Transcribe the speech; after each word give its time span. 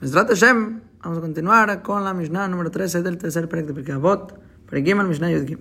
Hashem, 0.00 0.80
vamos 1.02 1.18
a 1.18 1.20
continuar 1.20 1.82
con 1.82 2.04
la 2.04 2.14
Mishnah 2.14 2.46
número 2.46 2.70
13 2.70 3.02
del 3.02 3.18
tercer 3.18 3.48
Perek 3.48 3.66
de 3.66 3.74
Pirkei 3.74 3.96
Avot, 3.96 4.32
Perek 4.70 4.94
Mishnah 4.94 5.28
Yud. 5.32 5.50
En 5.50 5.58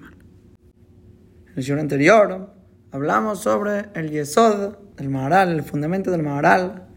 el 1.55 1.63
show 1.63 1.79
anterior 1.79 2.53
hablamos 2.91 3.39
sobre 3.39 3.89
el 3.95 4.11
Yesod, 4.11 4.75
el 4.99 5.09
Maharal, 5.09 5.49
el 5.49 5.63
fundamento 5.63 6.11
del 6.11 6.21
Maharal, 6.21 6.87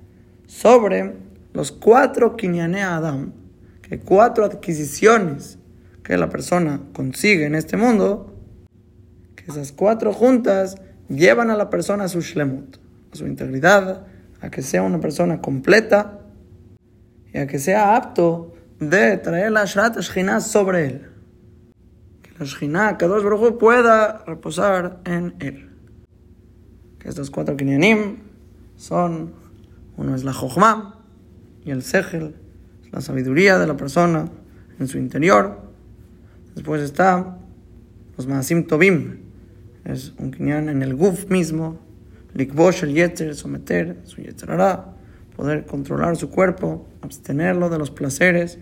sobre 0.46 1.16
los 1.54 1.72
cuatro 1.72 2.36
Kinyane 2.36 2.82
Adam, 2.82 3.32
que 3.80 4.00
cuatro 4.00 4.44
adquisiciones 4.44 5.58
que 6.02 6.18
la 6.18 6.28
persona 6.28 6.82
consigue 6.92 7.46
en 7.46 7.54
este 7.54 7.78
mundo, 7.78 8.34
que 9.34 9.50
esas 9.50 9.72
cuatro 9.72 10.12
juntas 10.12 10.76
llevan 11.08 11.48
a 11.48 11.56
la 11.56 11.70
persona 11.70 12.04
a 12.04 12.08
su 12.08 12.20
shlemut, 12.20 12.76
a 13.14 13.16
su 13.16 13.26
integridad, 13.26 14.06
a 14.42 14.50
que 14.50 14.60
sea 14.60 14.82
una 14.82 15.00
persona 15.00 15.40
completa 15.40 16.19
y 17.32 17.38
a 17.38 17.46
que 17.46 17.58
sea 17.58 17.96
apto 17.96 18.54
de 18.78 19.16
traer 19.18 19.52
la 19.52 19.64
Shrat 19.64 19.98
Shekhinah 19.98 20.40
sobre 20.40 20.86
él. 20.86 21.08
Que 22.22 22.30
la 22.38 22.44
Shekhinah, 22.44 22.98
Kadosh 22.98 23.22
Baruch 23.22 23.40
Hu, 23.40 23.58
pueda 23.58 24.24
reposar 24.26 25.00
en 25.04 25.34
él. 25.38 25.70
Que 26.98 27.08
estos 27.08 27.30
cuatro 27.30 27.56
kinyanim 27.56 28.18
son, 28.76 29.32
uno 29.96 30.14
es 30.14 30.24
la 30.24 30.32
Jochma 30.32 30.98
y 31.64 31.70
el 31.70 31.82
Sechel, 31.82 32.34
la 32.90 33.00
sabiduría 33.00 33.58
de 33.58 33.66
la 33.66 33.76
persona 33.76 34.28
en 34.78 34.88
su 34.88 34.98
interior. 34.98 35.60
Después 36.54 36.82
está 36.82 37.38
los 38.16 38.26
Maasim 38.26 38.66
Tobim, 38.66 39.20
es 39.84 40.12
un 40.18 40.30
kinyan 40.30 40.68
en 40.68 40.82
el 40.82 40.94
Guf 40.94 41.30
mismo, 41.30 41.78
Likbosh 42.34 42.84
el 42.84 42.94
Yetzer, 42.94 43.34
someter 43.34 43.98
su 44.04 44.20
Yetzer 44.20 44.50
poder 45.40 45.64
controlar 45.64 46.18
su 46.18 46.28
cuerpo, 46.28 46.86
abstenerlo 47.00 47.70
de 47.70 47.78
los 47.78 47.90
placeres, 47.90 48.58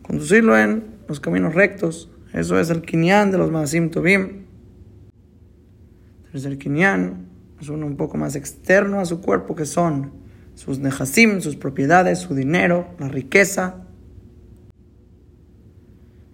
conducirlo 0.00 0.56
en 0.56 0.96
los 1.08 1.20
caminos 1.20 1.54
rectos. 1.54 2.10
Eso 2.32 2.58
es 2.58 2.70
el 2.70 2.80
kinyan 2.80 3.30
de 3.30 3.36
los 3.36 3.50
Maasim 3.50 3.90
Tobim. 3.90 4.46
El 6.32 6.56
kinyan 6.56 7.26
es 7.60 7.68
uno 7.68 7.84
un 7.84 7.98
poco 7.98 8.16
más 8.16 8.34
externo 8.34 8.98
a 8.98 9.04
su 9.04 9.20
cuerpo, 9.20 9.54
que 9.54 9.66
son 9.66 10.12
sus 10.54 10.78
nehasim, 10.78 11.42
sus 11.42 11.56
propiedades, 11.56 12.20
su 12.20 12.34
dinero, 12.34 12.86
la 12.98 13.08
riqueza. 13.08 13.84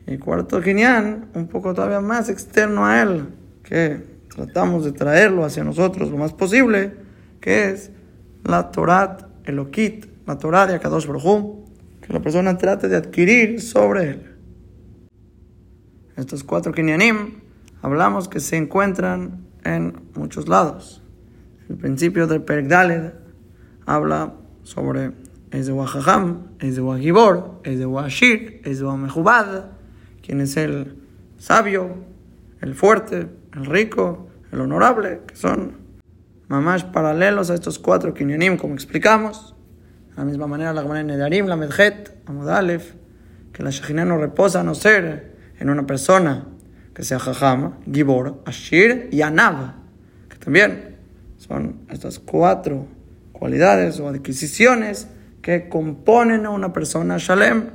Y 0.07 0.13
el 0.13 0.21
cuarto 0.21 0.61
kinyan, 0.61 1.31
un 1.35 1.49
poco 1.49 1.75
todavía 1.75 2.01
más 2.01 2.29
externo 2.29 2.87
a 2.87 3.03
él, 3.03 3.27
que 3.65 4.01
tratamos 4.33 4.85
de 4.85 4.93
traerlo 4.93 5.45
hacia 5.45 5.65
nosotros 5.65 6.09
lo 6.09 6.19
más 6.19 6.33
posible, 6.33 6.93
que 7.41 7.71
es 7.71 7.91
la 8.45 8.71
Torah 8.71 9.32
el 9.45 9.59
Okit, 9.59 10.07
la 10.27 10.39
Torah 10.39 10.67
de 10.67 10.75
Akadosh 10.75 11.07
Baruj 11.07 11.63
que 12.03 12.13
la 12.13 12.21
persona 12.21 12.59
trate 12.59 12.89
de 12.89 12.97
adquirir 12.97 13.61
sobre 13.61 14.11
él. 14.11 14.37
Estos 16.17 16.45
cuatro 16.45 16.73
kinyanim 16.73 17.41
hablamos 17.81 18.29
que 18.29 18.41
se 18.41 18.57
encuentran 18.57 19.47
en 19.65 20.03
muchos 20.15 20.49
lados. 20.49 21.03
El 21.69 21.77
principio 21.77 22.27
del 22.27 22.43
Perek 22.43 23.15
habla 23.87 24.35
sobre 24.63 25.13
Ezewa 25.51 25.87
Jajam, 25.87 26.49
Ezewa 26.59 26.99
Gibor, 26.99 27.61
Ezewa 27.65 28.07
Ashir, 28.07 28.61
Ezewa 28.65 28.97
Mejubad, 28.97 29.71
quien 30.23 30.41
es 30.41 30.57
el 30.57 30.97
sabio, 31.39 32.05
el 32.61 32.75
fuerte, 32.75 33.29
el 33.55 33.67
rico, 33.67 34.29
el 34.51 34.61
honorable, 34.61 35.21
que 35.27 35.37
son 35.37 35.82
mamás 36.53 36.85
paralelos 36.85 37.49
a 37.49 37.55
estos 37.55 37.79
cuatro 37.79 38.13
kinyanim, 38.13 38.59
como 38.59 38.75
explicamos. 38.75 39.57
De 40.11 40.17
la 40.17 40.25
misma 40.27 40.47
manera, 40.47 40.75
la 40.75 40.83
Gemara 40.83 41.03
Nedarim, 41.03 41.47
la 41.47 41.57
Medjet, 41.57 42.15
Amudalef, 42.27 42.93
que 43.55 43.63
la 43.63 43.71
Shekhinah 43.71 44.05
no 44.05 44.19
reposa 44.19 44.61
a 44.61 44.63
no 44.63 44.75
ser 44.75 45.33
en 45.59 45.71
una 45.71 45.87
persona 45.87 46.45
que 46.95 47.05
sea 47.05 47.19
Jajama, 47.19 47.79
Gibor, 47.91 48.43
Ashir 48.45 49.09
y 49.11 49.23
Anab, 49.23 49.77
que 50.29 50.37
también 50.37 50.97
son 51.39 51.87
estas 51.89 52.19
cuatro 52.19 52.87
cualidades 53.33 53.99
o 53.99 54.09
adquisiciones 54.09 55.09
que 55.41 55.71
componen 55.71 56.45
a 56.45 56.51
una 56.51 56.75
persona 56.75 57.17
Shalem. 57.17 57.71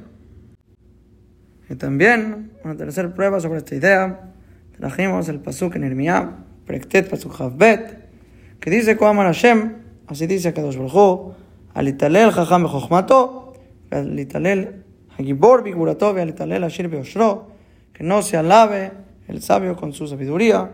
Y 1.68 1.76
también, 1.76 2.52
una 2.64 2.78
tercera 2.78 3.12
prueba 3.16 3.40
sobre 3.40 3.58
esta 3.58 3.74
idea, 3.74 4.34
trajimos 4.78 5.30
el 5.30 5.40
Pasuk 5.40 5.76
en 5.76 5.84
Irmiá, 5.84 6.46
Prektet 6.68 7.10
Pasuk 7.10 7.42
Havbet, 7.42 8.07
que 8.68 8.72
dice 8.72 8.98
como 8.98 9.22
Hashem, 9.22 9.76
así 10.08 10.28
dice 10.28 10.52
Kadosh 10.52 10.76
Baruj 10.76 11.32
al 11.74 11.88
italel 11.88 12.32
jajam 12.32 12.64
bechokhmato, 12.64 13.54
al 13.92 14.20
italel 14.20 14.84
hagibor 15.18 15.64
bigurato, 15.64 16.10
al 16.10 16.28
italel 16.28 16.66
ashir 16.66 16.90
beoshro, 16.90 17.48
que 17.94 18.04
no 18.04 18.22
se 18.22 18.36
alabe 18.36 18.92
el 19.30 19.42
sabio 19.42 19.78
con 19.78 19.94
su 19.94 20.06
sabiduría, 20.06 20.70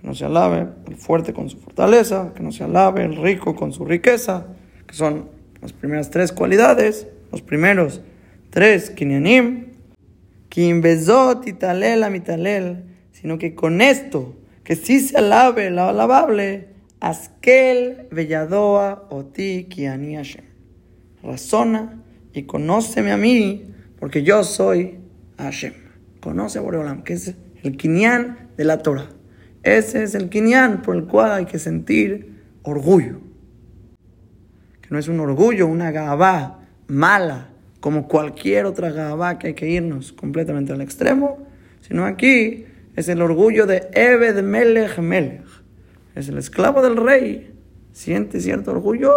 que 0.00 0.06
no 0.06 0.14
se 0.14 0.24
alabe 0.24 0.68
el 0.88 0.96
fuerte 0.96 1.34
con 1.34 1.50
su 1.50 1.58
fortaleza, 1.58 2.32
que 2.34 2.42
no 2.42 2.50
se 2.50 2.64
alabe 2.64 3.04
el 3.04 3.14
rico 3.16 3.54
con 3.54 3.74
su 3.74 3.84
riqueza, 3.84 4.46
que 4.86 4.94
son 4.94 5.28
las 5.60 5.74
primeras 5.74 6.08
tres 6.08 6.32
cualidades, 6.32 7.08
los 7.30 7.42
primeros 7.42 8.00
tres 8.48 8.88
kinyanim, 8.88 9.66
bezot 10.80 11.46
italel 11.46 12.10
mitalel, 12.10 12.84
sino 13.12 13.36
que 13.36 13.54
con 13.54 13.82
esto, 13.82 14.34
que 14.62 14.76
sí 14.76 14.98
se 14.98 15.18
alabe 15.18 15.68
lo 15.68 15.82
alabable, 15.82 16.72
Askel 17.04 18.08
Belladoa 18.10 19.08
Oti 19.10 19.66
Kiani 19.68 20.14
Hashem. 20.16 20.44
Razona 21.22 22.02
y 22.32 22.44
conóceme 22.44 23.12
a 23.12 23.18
mí, 23.18 23.64
porque 24.00 24.22
yo 24.22 24.42
soy 24.42 25.00
Hashem. 25.36 25.74
Conoce 26.20 26.58
a 26.58 26.62
Boreolam, 26.62 27.02
que 27.04 27.12
es 27.12 27.34
el 27.62 27.76
Kinyan 27.76 28.48
de 28.56 28.64
la 28.64 28.78
Torah. 28.78 29.10
Ese 29.62 30.02
es 30.02 30.14
el 30.14 30.30
Kinyan 30.30 30.80
por 30.80 30.96
el 30.96 31.04
cual 31.04 31.32
hay 31.32 31.44
que 31.44 31.58
sentir 31.58 32.42
orgullo. 32.62 33.20
Que 34.80 34.88
no 34.88 34.98
es 34.98 35.06
un 35.06 35.20
orgullo, 35.20 35.66
una 35.66 35.90
gabá 35.90 36.66
mala, 36.86 37.50
como 37.80 38.08
cualquier 38.08 38.64
otra 38.64 38.90
gabá 38.90 39.38
que 39.38 39.48
hay 39.48 39.54
que 39.54 39.68
irnos 39.68 40.14
completamente 40.14 40.72
al 40.72 40.80
extremo, 40.80 41.36
sino 41.82 42.06
aquí 42.06 42.64
es 42.96 43.08
el 43.08 43.20
orgullo 43.20 43.66
de 43.66 43.90
Ebed 43.92 44.42
Melech 44.42 44.98
Melech 45.00 45.43
es 46.14 46.28
el 46.28 46.38
esclavo 46.38 46.82
del 46.82 46.96
rey, 46.96 47.54
siente 47.92 48.40
cierto 48.40 48.70
orgullo 48.70 49.12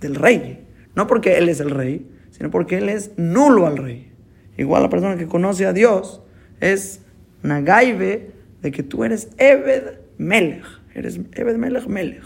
del 0.00 0.14
rey. 0.14 0.66
No 0.94 1.06
porque 1.06 1.38
él 1.38 1.48
es 1.48 1.60
el 1.60 1.70
rey, 1.70 2.08
sino 2.30 2.50
porque 2.50 2.78
él 2.78 2.88
es 2.88 3.12
nulo 3.16 3.66
al 3.66 3.76
rey. 3.76 4.12
Igual 4.56 4.82
la 4.82 4.90
persona 4.90 5.16
que 5.16 5.26
conoce 5.26 5.66
a 5.66 5.72
Dios 5.72 6.22
es 6.60 7.02
Nagaibe 7.42 8.30
de 8.62 8.70
que 8.70 8.82
tú 8.82 9.04
eres 9.04 9.28
Ebed 9.36 9.98
Melech. 10.18 10.64
Eres 10.94 11.20
Ebed 11.32 11.56
Melech 11.56 11.86
Melech. 11.86 12.24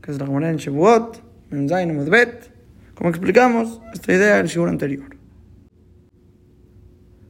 Que 0.00 0.10
es 0.10 0.18
la 0.18 0.26
comunidad 0.26 0.52
en 0.52 0.58
Shevuot, 0.58 1.22
en 1.50 1.68
Zayin 1.68 1.96
Medbet. 1.96 2.50
Como 2.94 3.10
explicamos 3.10 3.80
esta 3.92 4.12
idea 4.12 4.36
del 4.36 4.46
Shiur 4.46 4.68
anterior. 4.68 5.16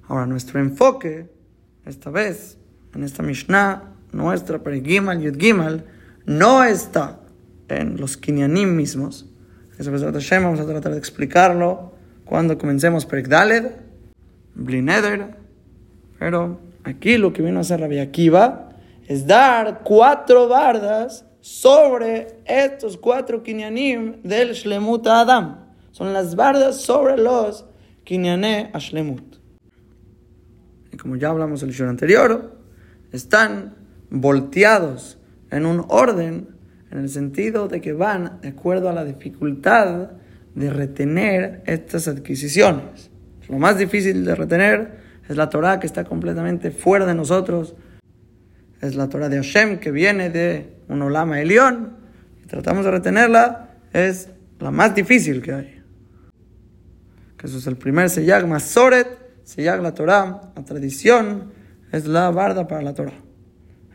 Ahora, 0.07 0.27
nuestro 0.27 0.61
enfoque, 0.61 1.29
esta 1.87 2.11
vez, 2.11 2.59
en 2.95 3.05
esta 3.05 3.23
Mishnah, 3.23 3.94
nuestra 4.15 4.63
para 4.63 4.77
Gimal 4.77 5.21
Yud 5.21 5.39
Gimal 5.39 5.85
no 6.25 6.65
está 6.65 7.21
en 7.69 7.99
los 7.99 8.17
Kinyanim 8.17 8.75
mismos. 8.75 9.27
Eso 9.79 9.91
vamos 9.91 10.61
a 10.61 10.67
tratar 10.67 10.93
de 10.93 10.99
explicarlo 10.99 11.93
cuando 12.25 12.57
comencemos 12.57 13.07
Perek 13.07 13.29
Daled, 13.29 13.73
Blineder. 14.55 15.37
Pero 16.19 16.61
aquí 16.85 17.19
lo 17.19 17.33
que 17.33 17.43
vino 17.43 17.59
a 17.59 17.61
hacer 17.63 17.81
Rabbi 17.81 17.99
Akiva 17.99 18.71
es 19.07 19.27
dar 19.27 19.83
cuatro 19.83 20.49
bardas 20.49 21.27
sobre 21.41 22.39
estos 22.47 22.97
cuatro 22.97 23.43
Kinyanim 23.43 24.23
del 24.23 24.53
Shlemut 24.53 25.07
Adam. 25.07 25.65
Son 25.91 26.13
las 26.13 26.35
bardas 26.35 26.81
sobre 26.81 27.17
los 27.17 27.67
Kinyane 28.05 28.71
Ashlemut. 28.73 29.37
Y 30.93 30.97
como 30.97 31.17
ya 31.17 31.31
hablamos 31.31 31.63
el 31.63 31.73
show 31.73 31.89
anterior, 31.89 32.57
están 33.13 33.84
volteados 34.15 35.19
en 35.51 35.67
un 35.67 35.85
orden, 35.89 36.49
en 36.91 36.99
el 36.99 37.09
sentido 37.09 37.69
de 37.69 37.81
que 37.81 37.93
van 37.93 38.41
de 38.41 38.49
acuerdo 38.49 38.89
a 38.89 38.93
la 38.93 39.05
dificultad 39.05 40.11
de 40.55 40.71
retener 40.71 41.63
estas 41.67 42.07
adquisiciones. 42.07 43.11
Lo 43.49 43.59
más 43.59 43.77
difícil 43.77 44.25
de 44.25 44.35
retener 44.35 44.99
es 45.29 45.37
la 45.37 45.51
Torah 45.51 45.81
que 45.81 45.87
está 45.87 46.05
completamente 46.05 46.71
fuera 46.71 47.05
de 47.07 47.15
nosotros. 47.15 47.75
Es 48.81 48.95
la 48.95 49.09
Torah 49.09 49.29
de 49.29 49.37
Hashem 49.37 49.79
que 49.79 49.91
viene 49.91 50.31
de 50.31 50.77
un 50.89 51.03
Olama 51.03 51.41
Elión. 51.41 51.97
Y 52.43 52.47
tratamos 52.47 52.85
de 52.85 52.93
retenerla. 52.93 53.71
Es 53.93 54.29
la 54.61 54.71
más 54.71 54.95
difícil 54.95 55.43
que 55.43 55.53
hay. 55.53 55.83
Que 57.37 57.47
eso 57.47 57.59
es 57.59 57.67
el 57.67 57.77
primer 57.77 58.09
Seyag 58.11 58.47
Masoret, 58.47 59.09
Seyag 59.43 59.83
la 59.83 59.93
Torah. 59.93 60.53
La 60.55 60.65
tradición 60.65 61.53
es 61.91 62.07
la 62.07 62.31
barda 62.31 62.69
para 62.69 62.83
la 62.83 62.95
Torah. 62.95 63.24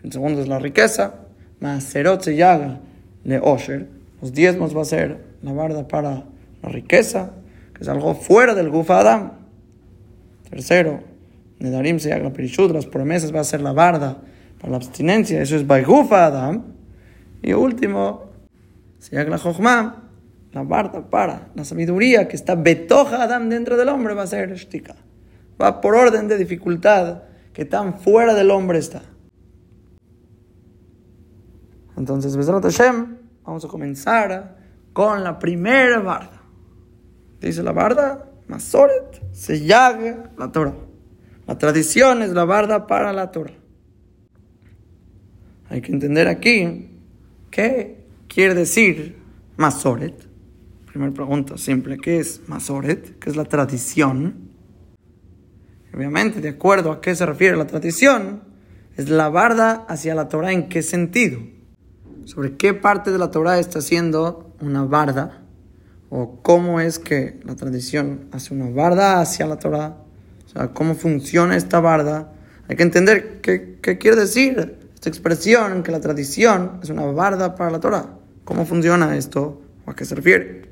El 0.03 0.11
segundo 0.11 0.41
es 0.41 0.47
la 0.47 0.59
riqueza. 0.59 1.15
Maserot 1.59 2.21
se 2.21 2.35
llaga 2.35 2.79
le 3.23 3.39
Osher. 3.39 3.87
Los 4.21 4.33
diezmos 4.33 4.75
va 4.75 4.81
a 4.81 4.85
ser 4.85 5.17
la 5.41 5.53
barda 5.53 5.87
para 5.87 6.25
la 6.61 6.69
riqueza. 6.69 7.33
que 7.73 7.83
es 7.83 7.89
algo 7.89 8.15
fuera 8.15 8.55
del 8.55 8.69
Gufa 8.69 8.99
Adam. 8.99 9.31
Tercero, 10.49 11.01
Nedarim 11.59 11.99
se 11.99 12.17
la 12.17 12.33
Perishut, 12.33 12.71
las 12.71 12.85
promesas 12.85 13.33
va 13.33 13.41
a 13.41 13.43
ser 13.43 13.61
la 13.61 13.71
barda 13.71 14.17
para 14.59 14.71
la 14.71 14.77
abstinencia, 14.77 15.41
eso 15.41 15.55
es 15.55 15.65
Gufa 15.85 16.25
Adam. 16.25 16.63
Y 17.41 17.53
último, 17.53 18.25
se 18.97 19.23
la 19.23 19.37
Jochma, 19.37 20.09
la 20.51 20.63
barda 20.63 21.09
para 21.09 21.49
la 21.55 21.63
sabiduría 21.63 22.27
que 22.27 22.35
está 22.35 22.55
betoja 22.55 23.23
Adam 23.23 23.49
dentro 23.49 23.77
del 23.77 23.89
hombre 23.89 24.13
va 24.13 24.23
a 24.23 24.27
ser 24.27 24.53
Shtika. 24.55 24.95
Va 25.61 25.79
por 25.79 25.95
orden 25.95 26.27
de 26.27 26.37
dificultad 26.37 27.23
que 27.53 27.65
tan 27.65 27.99
fuera 27.99 28.33
del 28.33 28.51
hombre 28.51 28.79
está. 28.79 29.01
Entonces, 31.99 32.37
Besrat 32.37 32.63
Hashem, 32.63 33.17
vamos 33.43 33.65
a 33.65 33.67
comenzar 33.67 34.57
con 34.93 35.21
la 35.21 35.37
primera 35.37 35.99
barda. 35.99 36.41
Dice 37.41 37.61
la 37.61 37.73
barda, 37.73 38.31
Masoret, 38.47 39.21
se 39.33 39.65
llaga 39.65 40.31
la 40.37 40.49
Torah. 40.49 40.75
La 41.45 41.57
tradición 41.57 42.21
es 42.21 42.31
la 42.31 42.45
barda 42.45 42.87
para 42.87 43.11
la 43.11 43.31
Torah. 43.31 43.53
Hay 45.69 45.81
que 45.81 45.91
entender 45.91 46.29
aquí 46.29 46.89
qué 47.51 48.05
quiere 48.29 48.55
decir 48.55 49.17
Masoret. 49.57 50.25
Primera 50.85 51.13
pregunta 51.13 51.57
simple, 51.57 51.97
¿qué 51.97 52.19
es 52.19 52.41
Masoret? 52.47 53.19
¿Qué 53.19 53.29
es 53.29 53.35
la 53.35 53.43
tradición? 53.43 54.49
Obviamente, 55.93 56.39
de 56.39 56.49
acuerdo 56.49 56.93
a 56.93 57.01
qué 57.01 57.13
se 57.13 57.25
refiere 57.25 57.57
la 57.57 57.67
tradición, 57.67 58.43
es 58.95 59.09
la 59.09 59.27
barda 59.27 59.85
hacia 59.89 60.15
la 60.15 60.29
Torah 60.29 60.53
en 60.53 60.69
qué 60.69 60.81
sentido. 60.81 61.58
Sobre 62.29 62.57
qué 62.57 62.75
parte 62.75 63.09
de 63.09 63.17
la 63.17 63.31
Torah 63.31 63.57
está 63.57 63.79
haciendo 63.79 64.53
una 64.61 64.83
barda 64.83 65.41
o 66.11 66.43
cómo 66.43 66.79
es 66.79 66.99
que 66.99 67.39
la 67.43 67.55
tradición 67.55 68.27
hace 68.31 68.53
una 68.53 68.69
barda 68.69 69.19
hacia 69.19 69.47
la 69.47 69.57
Torah, 69.57 69.97
o 70.45 70.47
sea, 70.47 70.67
cómo 70.67 70.93
funciona 70.93 71.57
esta 71.57 71.79
barda. 71.79 72.31
Hay 72.67 72.75
que 72.75 72.83
entender 72.83 73.41
qué, 73.41 73.79
quiere 73.81 74.15
decir 74.15 74.77
esta 74.93 75.09
expresión, 75.09 75.81
que 75.81 75.91
la 75.91 76.01
tradición 76.01 76.79
es 76.83 76.91
una 76.91 77.03
barda 77.05 77.55
para 77.55 77.71
la 77.71 77.79
Torah. 77.79 78.19
¿Cómo 78.43 78.63
funciona 78.63 79.17
esto 79.17 79.63
o 79.87 79.89
a 79.89 79.95
qué 79.95 80.05
se 80.05 80.13
refiere? 80.13 80.69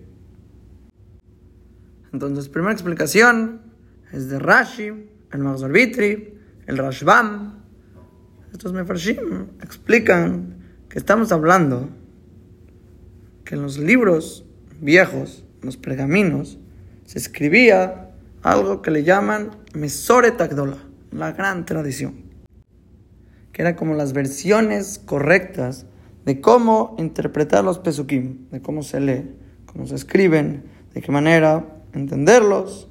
Entonces, 2.14 2.50
primera 2.50 2.74
explicación 2.74 3.62
es 4.12 4.30
de 4.30 4.38
Rashi, 4.38 4.92
el 5.32 5.40
Magzor 5.40 5.72
Vitri, 5.72 6.38
el 6.68 6.78
Rashbam. 6.78 7.64
Estos 8.54 8.74
mefarshim 8.74 9.48
explican 9.60 10.57
estamos 10.98 11.32
hablando 11.32 11.90
que 13.46 13.54
en 13.54 13.62
los 13.62 13.78
libros 13.78 14.46
viejos, 14.82 15.46
en 15.62 15.68
los 15.68 15.78
pergaminos, 15.78 16.58
se 17.06 17.20
escribía 17.20 18.10
algo 18.42 18.82
que 18.82 18.90
le 18.90 19.04
llaman 19.04 19.52
Mesoret 19.76 20.42
Agdola, 20.42 20.78
la 21.12 21.34
gran 21.34 21.68
tradición, 21.68 22.16
que 23.52 23.62
era 23.62 23.76
como 23.76 23.94
las 23.94 24.14
versiones 24.14 25.00
correctas 25.06 25.86
de 26.26 26.42
cómo 26.42 26.96
interpretar 26.98 27.64
los 27.64 27.78
pesukim, 27.78 28.50
de 28.50 28.64
cómo 28.64 28.82
se 28.82 29.00
lee, 29.00 29.36
cómo 29.68 29.86
se 29.86 29.94
escriben, 29.94 30.64
de 30.96 31.02
qué 31.02 31.12
manera 31.12 31.64
entenderlos. 31.94 32.90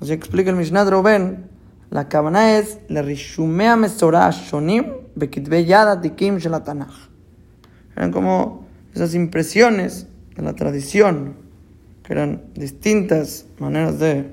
Así 0.00 0.14
explica 0.14 0.48
el 0.48 0.56
Mishnah 0.56 0.84
Ben, 1.02 1.50
la 1.90 2.08
cabana 2.08 2.56
es 2.56 2.78
la 2.88 3.02
rishumea 3.02 3.76
mesorah 3.76 4.30
shonim 4.30 4.86
bekitbe 5.14 5.66
yad 5.66 5.88
atikim 5.88 6.38
shel 6.38 6.54
Eran 7.96 8.12
como 8.12 8.66
esas 8.94 9.14
impresiones 9.14 10.06
de 10.36 10.42
la 10.42 10.54
tradición, 10.54 11.34
que 12.02 12.12
eran 12.12 12.42
distintas 12.54 13.46
maneras 13.58 13.98
de 13.98 14.26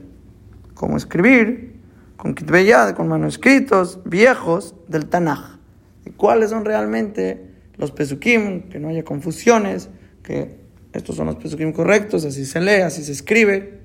cómo 0.74 0.98
escribir, 0.98 1.74
con 2.18 2.36
kitveyad, 2.36 2.94
con 2.94 3.08
manuscritos 3.08 4.00
viejos 4.06 4.76
del 4.88 5.08
Tanaj. 5.08 5.58
¿Y 6.06 6.12
cuáles 6.12 6.52
son 6.52 6.66
realmente 6.66 7.50
los 7.78 7.92
pesukim? 7.92 8.70
Que 8.70 8.80
no 8.80 8.90
haya 8.90 9.04
confusiones, 9.04 9.90
que 10.22 10.60
estos 10.94 11.16
son 11.16 11.28
los 11.28 11.38
pesukim 11.38 11.74
correctos, 11.74 12.26
así 12.26 12.46
se 12.46 12.62
lee, 12.62 12.82
así 12.82 13.04
se 13.04 13.12
escribe. 13.14 13.82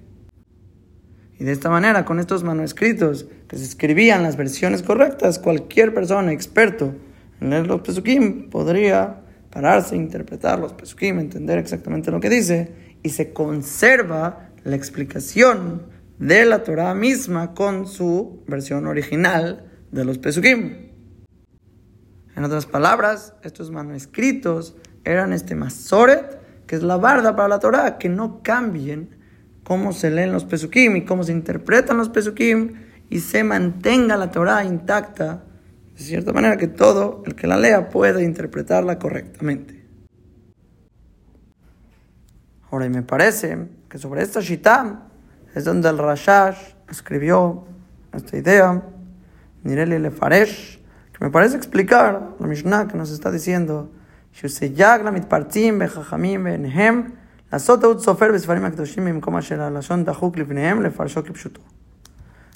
Y 1.38 1.44
de 1.44 1.52
esta 1.52 1.70
manera, 1.70 2.04
con 2.04 2.18
estos 2.18 2.42
manuscritos 2.42 3.26
que 3.46 3.56
se 3.56 3.64
escribían 3.64 4.22
las 4.22 4.36
versiones 4.36 4.82
correctas, 4.82 5.38
cualquier 5.38 5.94
persona 5.94 6.32
experto 6.32 6.94
en 7.40 7.50
leer 7.50 7.66
los 7.68 7.80
pesukim 7.80 8.50
podría 8.50 9.22
pararse, 9.50 9.96
interpretar 9.96 10.58
los 10.58 10.72
pesukim, 10.72 11.18
entender 11.18 11.58
exactamente 11.58 12.10
lo 12.10 12.20
que 12.20 12.30
dice, 12.30 12.96
y 13.02 13.10
se 13.10 13.32
conserva 13.32 14.50
la 14.64 14.76
explicación 14.76 15.86
de 16.18 16.44
la 16.44 16.64
Torah 16.64 16.94
misma 16.94 17.54
con 17.54 17.86
su 17.86 18.42
versión 18.46 18.86
original 18.86 19.70
de 19.90 20.04
los 20.04 20.18
pesukim. 20.18 20.88
En 22.36 22.44
otras 22.44 22.66
palabras, 22.66 23.34
estos 23.42 23.70
manuscritos 23.70 24.76
eran 25.04 25.32
este 25.32 25.54
masoret, 25.54 26.38
que 26.66 26.76
es 26.76 26.82
la 26.82 26.96
barda 26.96 27.34
para 27.34 27.48
la 27.48 27.58
Torah, 27.58 27.98
que 27.98 28.08
no 28.08 28.42
cambien 28.42 29.16
cómo 29.64 29.92
se 29.92 30.10
leen 30.10 30.32
los 30.32 30.44
pesukim 30.44 30.96
y 30.96 31.04
cómo 31.04 31.24
se 31.24 31.32
interpretan 31.32 31.96
los 31.96 32.08
pesukim 32.08 32.74
y 33.10 33.20
se 33.20 33.44
mantenga 33.44 34.16
la 34.16 34.30
Torah 34.30 34.64
intacta 34.64 35.44
de 35.98 36.04
cierta 36.04 36.32
manera 36.32 36.56
que 36.56 36.68
todo 36.68 37.24
el 37.26 37.34
que 37.34 37.48
la 37.48 37.56
lea 37.56 37.88
puede 37.88 38.22
interpretarla 38.22 39.00
correctamente. 39.00 39.84
Ahora, 42.70 42.86
y 42.86 42.90
me 42.90 43.02
parece 43.02 43.66
que 43.88 43.98
sobre 43.98 44.22
esta 44.22 44.40
shita 44.40 45.08
es 45.54 45.64
donde 45.64 45.88
el 45.88 45.98
Rashash 45.98 46.56
escribió 46.88 47.64
esta 48.12 48.36
idea, 48.36 48.82
Nireli 49.64 49.98
Lefaresh, 49.98 50.78
que 51.12 51.24
me 51.24 51.30
parece 51.30 51.56
explicar 51.56 52.36
la 52.38 52.46
Mishnah 52.46 52.86
que 52.86 52.96
nos 52.96 53.10
está 53.10 53.32
diciendo, 53.32 53.90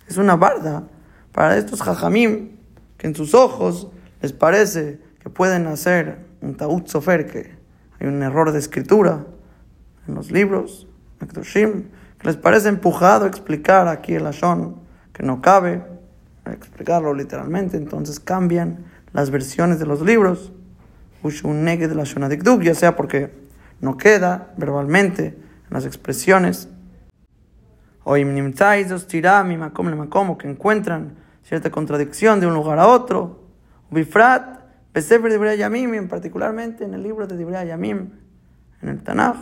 es 0.09 0.17
una 0.17 0.37
barda 0.37 0.85
para 1.33 1.57
estos 1.57 1.83
jajamim 1.83 2.62
que 3.03 3.09
en 3.09 3.17
sus 3.17 3.35
ojos 3.35 3.89
les 4.21 4.33
parece 4.33 5.01
que 5.19 5.29
pueden 5.29 5.67
hacer 5.67 6.19
un 6.41 6.55
taúd 6.55 6.87
sofer, 6.87 7.27
que 7.27 7.51
hay 7.99 8.07
un 8.07 8.23
error 8.23 8.53
de 8.53 8.61
escritura 8.61 9.27
en 10.07 10.15
los 10.15 10.31
libros, 10.31 10.87
que 11.19 12.29
les 12.29 12.37
parece 12.37 12.69
empujado 12.69 13.25
a 13.25 13.29
explicar 13.29 13.89
aquí 13.89 14.15
el 14.15 14.25
Ashon, 14.25 14.77
que 15.13 15.25
no 15.25 15.43
cabe 15.43 15.83
explicarlo 16.47 17.13
literalmente, 17.13 17.77
entonces 17.77 18.21
cambian 18.21 18.85
las 19.13 19.31
versiones 19.31 19.81
de 19.81 19.87
los 19.87 20.01
libros, 20.03 20.53
ya 22.63 22.77
sea 22.77 22.95
porque 22.95 23.33
no 23.81 23.97
queda 23.97 24.55
verbalmente 24.57 25.27
en 25.27 25.71
las 25.71 25.87
expresiones, 25.87 26.69
o 28.05 28.17
que 30.39 30.49
encuentran 30.49 31.21
cierta 31.45 31.71
contradicción 31.71 32.41
de 32.41 32.47
un 32.47 32.55
lugar 32.55 32.79
a 32.79 32.89
otro. 32.89 33.43
Bifrat, 33.91 34.61
Besefer 34.95 35.39
de 35.39 35.59
Yamim, 35.59 36.09
particularmente 36.09 36.85
en 36.85 36.95
el 36.95 37.03
libro 37.03 37.27
de 37.27 37.37
Dibrei 37.37 37.69
Yamim, 37.69 38.11
en 38.81 38.89
el 38.89 39.03
Tanaj. 39.03 39.37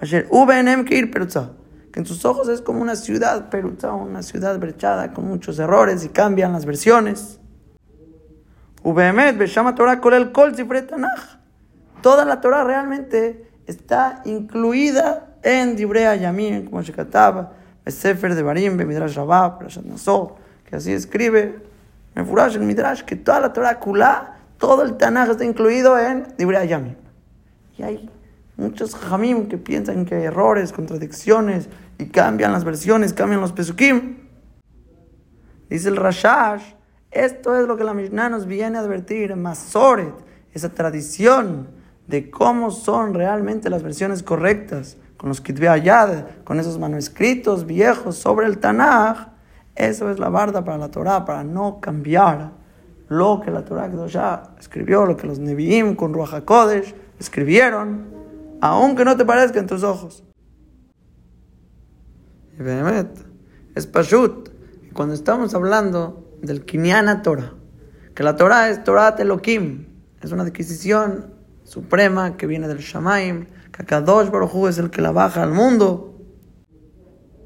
Ayer, 0.00 0.26
Ubenem 0.30 0.84
Keir 0.84 1.10
Perutza, 1.10 1.52
que 1.92 2.00
en 2.00 2.06
sus 2.06 2.24
ojos 2.24 2.48
es 2.48 2.60
como 2.60 2.82
una 2.82 2.96
ciudad 2.96 3.48
Perutza, 3.48 3.92
una 3.92 4.22
ciudad 4.22 4.58
brechada 4.58 5.12
con 5.12 5.26
muchos 5.26 5.58
errores 5.58 6.04
y 6.04 6.08
cambian 6.08 6.52
las 6.52 6.66
versiones. 6.66 7.40
Ubemet, 8.82 9.36
Beshama 9.36 9.74
Torah 9.74 10.00
el 10.16 10.32
Kol 10.32 10.54
Sifre 10.54 10.82
Tanaj. 10.82 11.38
Toda 12.02 12.24
la 12.24 12.40
Torah 12.40 12.62
realmente 12.62 13.50
está 13.66 14.22
incluida 14.26 15.38
en 15.42 15.76
Dibrei 15.76 16.20
Yamim, 16.20 16.66
como 16.66 16.82
se 16.82 16.92
Besefer 17.84 18.34
de 18.34 18.42
Barim, 18.42 18.76
Bemidrash 18.76 19.14
Rabá, 19.14 19.58
Parashat 19.58 19.84
Nasor 19.84 20.45
que 20.66 20.76
así 20.76 20.92
escribe 20.92 21.58
Mefurash 22.14 22.56
el 22.56 22.62
Midrash, 22.62 23.02
que 23.02 23.16
toda 23.16 23.40
la 23.40 23.52
Torah 23.52 23.78
Kulá, 23.78 24.38
todo 24.58 24.82
el 24.82 24.96
Tanaj 24.96 25.30
está 25.30 25.44
incluido 25.44 25.98
en 25.98 26.26
Dibrei 26.38 26.66
Yamim. 26.66 26.94
Y 27.76 27.82
hay 27.82 28.10
muchos 28.56 28.94
jamim 28.94 29.48
que 29.48 29.58
piensan 29.58 30.06
que 30.06 30.14
hay 30.14 30.24
errores, 30.24 30.72
contradicciones, 30.72 31.68
y 31.98 32.06
cambian 32.06 32.52
las 32.52 32.64
versiones, 32.64 33.12
cambian 33.12 33.40
los 33.40 33.52
pesukim. 33.52 34.16
Dice 35.68 35.88
el 35.88 35.96
Rashash, 35.96 36.62
esto 37.10 37.58
es 37.60 37.66
lo 37.66 37.76
que 37.76 37.84
la 37.84 37.94
Mishnah 37.94 38.28
nos 38.28 38.46
viene 38.46 38.78
a 38.78 38.80
advertir, 38.80 39.34
Masoret, 39.36 40.14
esa 40.52 40.70
tradición 40.70 41.68
de 42.06 42.30
cómo 42.30 42.70
son 42.70 43.14
realmente 43.14 43.68
las 43.68 43.82
versiones 43.82 44.22
correctas, 44.22 44.96
con 45.16 45.28
los 45.28 45.40
Kitvei 45.40 45.68
Ayad, 45.68 46.24
con 46.44 46.60
esos 46.60 46.78
manuscritos 46.78 47.66
viejos 47.66 48.16
sobre 48.16 48.46
el 48.46 48.58
Tanaj, 48.58 49.35
eso 49.76 50.10
es 50.10 50.18
la 50.18 50.30
barda 50.30 50.64
para 50.64 50.78
la 50.78 50.90
Torah, 50.90 51.24
para 51.24 51.44
no 51.44 51.80
cambiar 51.80 52.52
lo 53.08 53.40
que 53.44 53.50
la 53.50 53.64
Torah 53.64 53.90
ya 54.06 54.54
escribió, 54.58 55.06
lo 55.06 55.16
que 55.16 55.26
los 55.26 55.38
Nevi'im 55.38 55.94
con 55.94 56.12
Ruach 56.12 56.34
HaKodesh 56.34 56.94
escribieron, 57.20 58.06
aunque 58.60 59.04
no 59.04 59.16
te 59.16 59.24
parezca 59.24 59.60
en 59.60 59.66
tus 59.66 59.82
ojos. 59.82 60.24
Y 62.58 62.62
es 63.74 63.86
Pashut. 63.86 64.48
Cuando 64.94 65.14
estamos 65.14 65.54
hablando 65.54 66.38
del 66.40 66.64
Kinyana 66.64 67.20
Torah, 67.22 67.52
que 68.14 68.22
la 68.22 68.34
Torah 68.36 68.70
es 68.70 68.82
Torah 68.82 69.14
Elohim, 69.18 69.86
es 70.22 70.32
una 70.32 70.44
adquisición 70.44 71.34
suprema 71.64 72.38
que 72.38 72.46
viene 72.46 72.66
del 72.66 72.78
Shamaim, 72.78 73.46
que 73.72 73.84
Kadosh 73.84 74.30
Baruj 74.30 74.68
es 74.68 74.78
el 74.78 74.90
que 74.90 75.02
la 75.02 75.12
baja 75.12 75.42
al 75.42 75.52
mundo. 75.52 76.14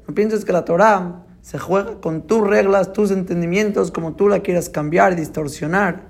No 0.07 0.15
pienses 0.15 0.45
que 0.45 0.53
la 0.53 0.63
Torah 0.63 1.25
se 1.41 1.57
juega 1.59 1.99
con 1.99 2.27
tus 2.27 2.47
reglas, 2.47 2.93
tus 2.93 3.11
entendimientos, 3.11 3.91
como 3.91 4.15
tú 4.15 4.27
la 4.27 4.41
quieras 4.41 4.69
cambiar 4.69 5.13
y 5.13 5.15
distorsionar. 5.15 6.09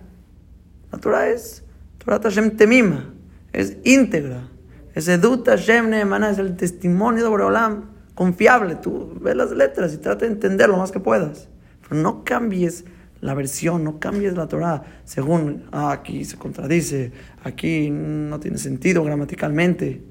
La 0.92 1.00
Torah 1.00 1.30
es 1.30 1.64
Torah 1.98 2.20
Hashem 2.22 2.58
Temima, 2.58 3.14
es 3.54 3.78
íntegra. 3.84 4.48
Es 4.94 5.08
Edut 5.08 5.48
Hashem 5.48 5.94
es 5.94 6.38
el 6.38 6.58
testimonio 6.58 7.24
de 7.24 7.30
Boreolam, 7.30 7.92
confiable. 8.14 8.76
Tú 8.76 9.18
ves 9.22 9.36
las 9.36 9.52
letras 9.52 9.94
y 9.94 9.98
trata 9.98 10.26
de 10.26 10.32
entender 10.32 10.70
lo 10.70 10.78
más 10.78 10.92
que 10.92 11.00
puedas. 11.00 11.48
Pero 11.82 12.02
no 12.02 12.24
cambies 12.26 12.84
la 13.22 13.34
versión, 13.34 13.84
no 13.84 14.00
cambies 14.00 14.36
la 14.36 14.48
Torah 14.48 14.84
según, 15.06 15.66
ah, 15.72 15.92
aquí 15.92 16.26
se 16.26 16.38
contradice, 16.38 17.12
aquí 17.44 17.90
no 17.90 18.40
tiene 18.40 18.58
sentido 18.58 19.04
gramaticalmente. 19.04 20.04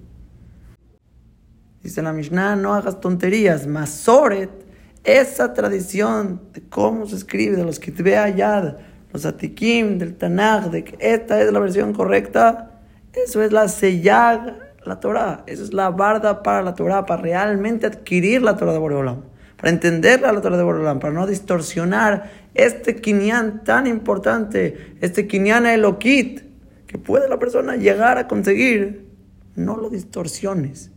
Dice 1.82 2.02
la 2.02 2.12
Mishnah, 2.12 2.56
no 2.56 2.74
hagas 2.74 3.00
tonterías. 3.00 3.66
Masoret, 3.66 4.50
esa 5.04 5.54
tradición 5.54 6.40
de 6.52 6.62
cómo 6.62 7.06
se 7.06 7.16
escribe, 7.16 7.56
de 7.56 7.64
los 7.64 7.80
Kitbe 7.80 8.16
Ayad, 8.16 8.76
los 9.12 9.26
Atikim, 9.26 9.98
del 9.98 10.16
Tanakh, 10.16 10.70
de 10.70 10.84
que 10.84 10.96
esta 11.00 11.40
es 11.40 11.52
la 11.52 11.58
versión 11.58 11.92
correcta, 11.92 12.80
eso 13.12 13.42
es 13.42 13.50
la 13.52 13.68
Seyag, 13.68 14.70
la 14.84 15.00
Torah. 15.00 15.44
Eso 15.46 15.62
es 15.62 15.72
la 15.72 15.90
barda 15.90 16.42
para 16.42 16.62
la 16.62 16.74
Torah, 16.74 17.06
para 17.06 17.22
realmente 17.22 17.86
adquirir 17.86 18.42
la 18.42 18.56
Torah 18.56 18.72
de 18.72 18.78
Boreolam, 18.78 19.22
para 19.56 19.70
entender 19.70 20.20
la 20.20 20.40
Torah 20.40 20.56
de 20.56 20.62
Boreolam, 20.62 21.00
para 21.00 21.12
no 21.12 21.26
distorsionar 21.26 22.30
este 22.54 22.96
Kinyan 22.96 23.64
tan 23.64 23.86
importante, 23.86 24.96
este 25.00 25.26
Kinyan 25.26 25.66
Elokit, 25.66 26.42
que 26.86 26.98
puede 26.98 27.28
la 27.28 27.38
persona 27.38 27.76
llegar 27.76 28.18
a 28.18 28.26
conseguir. 28.26 29.08
No 29.54 29.76
lo 29.76 29.90
distorsiones. 29.90 30.90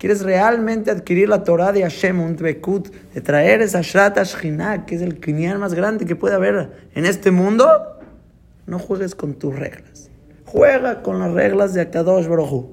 ¿Quieres 0.00 0.22
realmente 0.22 0.90
adquirir 0.90 1.28
la 1.28 1.44
Torah 1.44 1.72
de 1.72 1.82
Hashem, 1.82 2.20
un 2.20 2.34
Dbekut, 2.34 2.88
de 3.12 3.20
traer 3.20 3.60
esa 3.60 3.82
Shrat 3.82 4.16
Ashkinah, 4.16 4.86
que 4.86 4.94
es 4.94 5.02
el 5.02 5.20
Kinyan 5.20 5.60
más 5.60 5.74
grande 5.74 6.06
que 6.06 6.16
puede 6.16 6.34
haber 6.36 6.88
en 6.94 7.04
este 7.04 7.30
mundo? 7.30 7.68
No 8.64 8.78
juegues 8.78 9.14
con 9.14 9.34
tus 9.34 9.54
reglas. 9.54 10.08
Juega 10.46 11.02
con 11.02 11.18
las 11.18 11.32
reglas 11.32 11.74
de 11.74 11.82
Akadosh 11.82 12.28
Baruj 12.28 12.70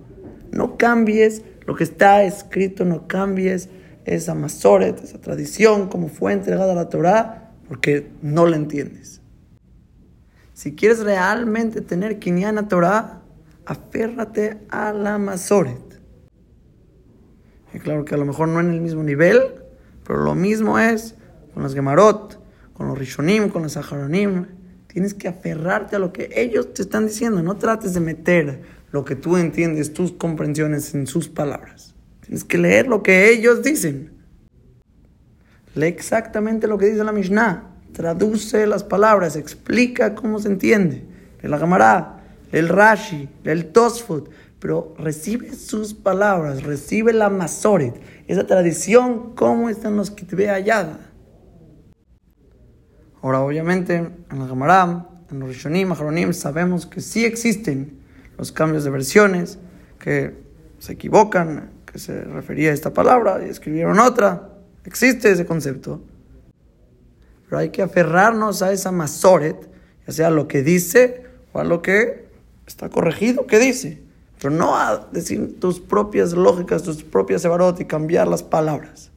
No 0.53 0.77
cambies 0.77 1.41
lo 1.65 1.75
que 1.75 1.83
está 1.83 2.23
escrito, 2.23 2.85
no 2.85 3.09
cambies 3.09 3.67
esa 4.05 4.33
masoret, 4.33 4.97
esa 5.03 5.19
tradición, 5.19 5.89
como 5.89 6.07
fue 6.07 6.31
entregada 6.31 6.71
a 6.71 6.75
la 6.75 6.87
Torah, 6.87 7.51
porque 7.67 8.09
no 8.21 8.45
la 8.45 8.55
entiendes. 8.55 9.19
Si 10.53 10.75
quieres 10.75 10.99
realmente 10.99 11.81
tener 11.81 12.19
Kinyan 12.19 12.69
Torah, 12.69 13.19
aférrate 13.65 14.59
a 14.69 14.93
la 14.93 15.17
masoret. 15.17 15.86
Claro 17.79 18.05
que 18.05 18.15
a 18.15 18.17
lo 18.17 18.25
mejor 18.25 18.47
no 18.47 18.59
en 18.59 18.71
el 18.71 18.81
mismo 18.81 19.03
nivel, 19.03 19.41
pero 20.05 20.23
lo 20.23 20.35
mismo 20.35 20.79
es 20.79 21.15
con 21.53 21.63
las 21.63 21.73
Gemarot, 21.73 22.39
con 22.73 22.87
los 22.87 22.97
Rishonim, 22.97 23.49
con 23.49 23.63
los 23.63 23.73
Saharonim. 23.73 24.45
Tienes 24.87 25.13
que 25.13 25.27
aferrarte 25.27 25.95
a 25.95 25.99
lo 25.99 26.13
que 26.13 26.29
ellos 26.35 26.73
te 26.73 26.81
están 26.81 27.07
diciendo. 27.07 27.41
No 27.43 27.57
trates 27.57 27.93
de 27.93 27.99
meter 27.99 28.61
lo 28.91 29.03
que 29.03 29.15
tú 29.15 29.37
entiendes, 29.37 29.93
tus 29.93 30.11
comprensiones 30.11 30.93
en 30.93 31.07
sus 31.07 31.27
palabras. 31.27 31.93
Tienes 32.21 32.43
que 32.43 32.57
leer 32.57 32.87
lo 32.87 33.03
que 33.03 33.31
ellos 33.31 33.63
dicen. 33.63 34.11
Lee 35.75 35.87
exactamente 35.87 36.67
lo 36.67 36.77
que 36.77 36.87
dice 36.87 37.03
la 37.03 37.11
Mishnah. 37.11 37.75
Traduce 37.93 38.65
las 38.67 38.83
palabras, 38.83 39.35
explica 39.35 40.15
cómo 40.15 40.39
se 40.39 40.47
entiende. 40.47 41.05
El 41.41 41.51
la 41.51 41.59
Gemara, 41.59 42.23
el 42.51 42.69
Rashi, 42.69 43.29
el 43.43 43.67
Tosfot 43.67 44.29
pero 44.59 44.95
recibe 44.97 45.53
sus 45.53 45.93
palabras, 45.93 46.63
recibe 46.63 47.13
la 47.13 47.29
Masoret, 47.29 47.93
esa 48.27 48.47
tradición, 48.47 49.35
cómo 49.35 49.69
están 49.69 49.95
los 49.95 50.09
Kitbe 50.09 50.49
allá. 50.49 50.99
Ahora, 53.21 53.41
obviamente, 53.41 53.95
en 53.95 54.39
la 54.39 54.47
Gemara, 54.47 55.07
en 55.29 55.39
los 55.39 55.49
Rishonim, 55.49 55.91
Aharonim, 55.91 56.33
sabemos 56.33 56.85
que 56.85 57.01
sí 57.01 57.25
existen 57.25 57.99
los 58.37 58.51
cambios 58.51 58.83
de 58.83 58.89
versiones, 58.89 59.59
que 59.99 60.35
se 60.79 60.93
equivocan, 60.93 61.71
que 61.91 61.99
se 61.99 62.23
refería 62.23 62.71
a 62.71 62.73
esta 62.73 62.93
palabra 62.93 63.39
y 63.45 63.49
escribieron 63.49 63.99
otra. 63.99 64.49
Existe 64.85 65.31
ese 65.31 65.45
concepto. 65.45 66.01
Pero 67.45 67.59
hay 67.59 67.69
que 67.69 67.81
aferrarnos 67.81 68.61
a 68.61 68.71
esa 68.71 68.91
Masoret, 68.91 69.69
ya 70.05 70.13
sea 70.13 70.29
lo 70.29 70.47
que 70.47 70.63
dice 70.63 71.25
o 71.53 71.59
a 71.59 71.63
lo 71.63 71.81
que 71.81 72.27
está 72.65 72.89
corregido 72.89 73.47
que 73.47 73.59
dice 73.59 74.06
pero 74.39 74.53
no 74.53 74.75
a 74.75 75.07
decir 75.11 75.59
tus 75.59 75.79
propias 75.79 76.33
lógicas, 76.33 76.83
tus 76.83 77.03
propias 77.03 77.41
sevarot 77.41 77.79
y 77.81 77.85
cambiar 77.85 78.27
las 78.27 78.43
palabras. 78.43 79.11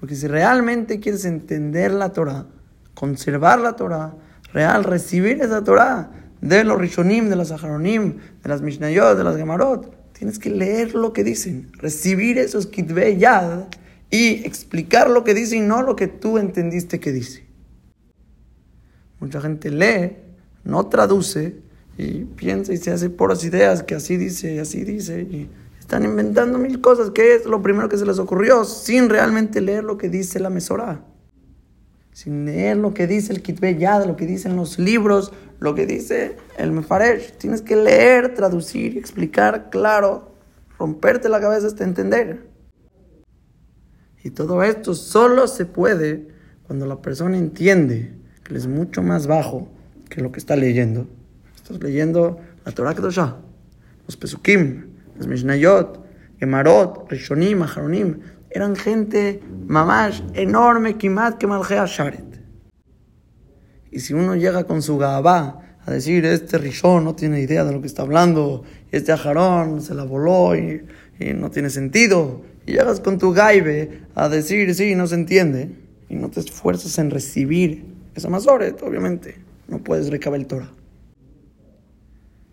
Porque 0.00 0.14
si 0.14 0.26
realmente 0.26 1.00
quieres 1.00 1.24
entender 1.24 1.92
la 1.92 2.12
Torah, 2.12 2.46
conservar 2.94 3.60
la 3.60 3.76
Torah, 3.76 4.14
real, 4.52 4.84
recibir 4.84 5.40
esa 5.40 5.62
Torah 5.62 6.10
de 6.40 6.64
los 6.64 6.78
Rishonim, 6.78 7.28
de 7.28 7.36
los 7.36 7.50
Aharonim, 7.50 8.18
de 8.42 8.48
las 8.48 8.62
Mishnayot, 8.62 9.16
de 9.16 9.24
las 9.24 9.36
Gemarot, 9.36 10.12
tienes 10.12 10.38
que 10.38 10.50
leer 10.50 10.94
lo 10.94 11.12
que 11.12 11.24
dicen, 11.24 11.70
recibir 11.74 12.38
esos 12.38 12.66
Kitve 12.66 13.18
Yad 13.18 13.64
y 14.10 14.46
explicar 14.46 15.10
lo 15.10 15.22
que 15.22 15.34
dice 15.34 15.56
y 15.56 15.60
no 15.60 15.82
lo 15.82 15.94
que 15.96 16.08
tú 16.08 16.38
entendiste 16.38 16.98
que 16.98 17.12
dice. 17.12 17.46
Mucha 19.20 19.40
gente 19.40 19.70
lee, 19.70 20.16
no 20.64 20.86
traduce 20.86 21.67
y 21.98 22.24
piensa 22.24 22.72
y 22.72 22.76
se 22.76 22.92
hace 22.92 23.10
las 23.18 23.44
ideas 23.44 23.82
que 23.82 23.96
así 23.96 24.16
dice 24.16 24.54
y 24.54 24.58
así 24.60 24.84
dice 24.84 25.22
y 25.22 25.50
están 25.80 26.04
inventando 26.04 26.58
mil 26.58 26.80
cosas 26.80 27.10
que 27.10 27.34
es 27.34 27.44
lo 27.44 27.60
primero 27.60 27.88
que 27.88 27.98
se 27.98 28.06
les 28.06 28.20
ocurrió 28.20 28.64
sin 28.64 29.10
realmente 29.10 29.60
leer 29.60 29.82
lo 29.82 29.98
que 29.98 30.08
dice 30.08 30.38
la 30.38 30.48
mesora 30.48 31.02
sin 32.12 32.44
leer 32.44 32.76
lo 32.76 32.94
que 32.94 33.06
dice 33.06 33.32
el 33.32 33.42
Kitbe 33.42 33.76
Yad, 33.76 34.04
lo 34.06 34.16
que 34.16 34.26
dicen 34.26 34.56
los 34.56 34.80
libros, 34.80 35.32
lo 35.60 35.76
que 35.76 35.86
dice 35.86 36.36
el 36.56 36.72
Mefaresh. 36.72 37.34
Tienes 37.38 37.62
que 37.62 37.76
leer, 37.76 38.34
traducir, 38.34 38.98
explicar 38.98 39.70
claro, 39.70 40.32
romperte 40.80 41.28
la 41.28 41.40
cabeza 41.40 41.68
hasta 41.68 41.84
entender. 41.84 42.44
Y 44.24 44.30
todo 44.30 44.64
esto 44.64 44.94
solo 44.94 45.46
se 45.46 45.64
puede 45.64 46.26
cuando 46.64 46.86
la 46.86 47.00
persona 47.00 47.38
entiende 47.38 48.16
que 48.42 48.56
es 48.56 48.66
mucho 48.66 49.00
más 49.00 49.28
bajo 49.28 49.68
que 50.08 50.20
lo 50.20 50.32
que 50.32 50.40
está 50.40 50.56
leyendo 50.56 51.06
Estás 51.68 51.82
leyendo 51.82 52.40
la 52.64 52.72
Torah 52.72 52.94
Kedoshah, 52.94 53.36
los 54.06 54.16
Pesukim, 54.16 54.86
los 55.18 55.26
Mishnayot, 55.26 56.02
Gemarot, 56.40 57.10
Rishonim, 57.10 57.60
Aharonim. 57.60 58.20
Eran 58.48 58.74
gente 58.74 59.42
mamash 59.66 60.22
enorme, 60.32 60.96
kimat, 60.96 61.36
que 61.36 61.46
maljea 61.46 61.84
sharet. 61.84 62.40
Y 63.90 64.00
si 64.00 64.14
uno 64.14 64.34
llega 64.34 64.64
con 64.64 64.80
su 64.80 64.96
gabá 64.96 65.60
a 65.84 65.90
decir, 65.90 66.24
este 66.24 66.56
Rishon 66.56 67.04
no 67.04 67.14
tiene 67.14 67.42
idea 67.42 67.66
de 67.66 67.72
lo 67.74 67.82
que 67.82 67.86
está 67.86 68.00
hablando, 68.00 68.64
este 68.90 69.12
Ajarón 69.12 69.82
se 69.82 69.94
la 69.94 70.04
voló 70.04 70.56
y, 70.56 70.86
no 71.34 71.50
tiene 71.50 71.68
sentido, 71.68 72.40
y 72.66 72.72
llegas 72.72 73.00
con 73.00 73.18
tu 73.18 73.34
gaibe 73.34 74.04
a 74.14 74.30
decir, 74.30 74.74
sí, 74.74 74.94
no 74.94 75.06
se 75.06 75.16
entiende, 75.16 75.68
y 76.08 76.16
no 76.16 76.30
te 76.30 76.40
esfuerzas 76.40 76.98
en 76.98 77.10
recibir 77.10 77.84
esa 78.14 78.30
masoret, 78.30 78.82
obviamente, 78.82 79.36
no 79.68 79.80
puedes 79.80 80.08
recabar 80.08 80.40
el 80.40 80.46
Torah. 80.46 80.77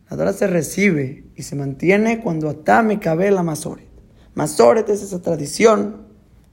La 0.09 0.17
Torah 0.17 0.33
se 0.33 0.45
recibe 0.45 1.23
y 1.35 1.41
se 1.41 1.55
mantiene 1.55 2.19
cuando 2.19 2.47
atame 2.47 2.99
cabe 2.99 3.31
la 3.31 3.41
Masoret. 3.41 3.87
Masoret 4.35 4.87
es 4.89 5.01
esa 5.01 5.21
tradición, 5.21 6.05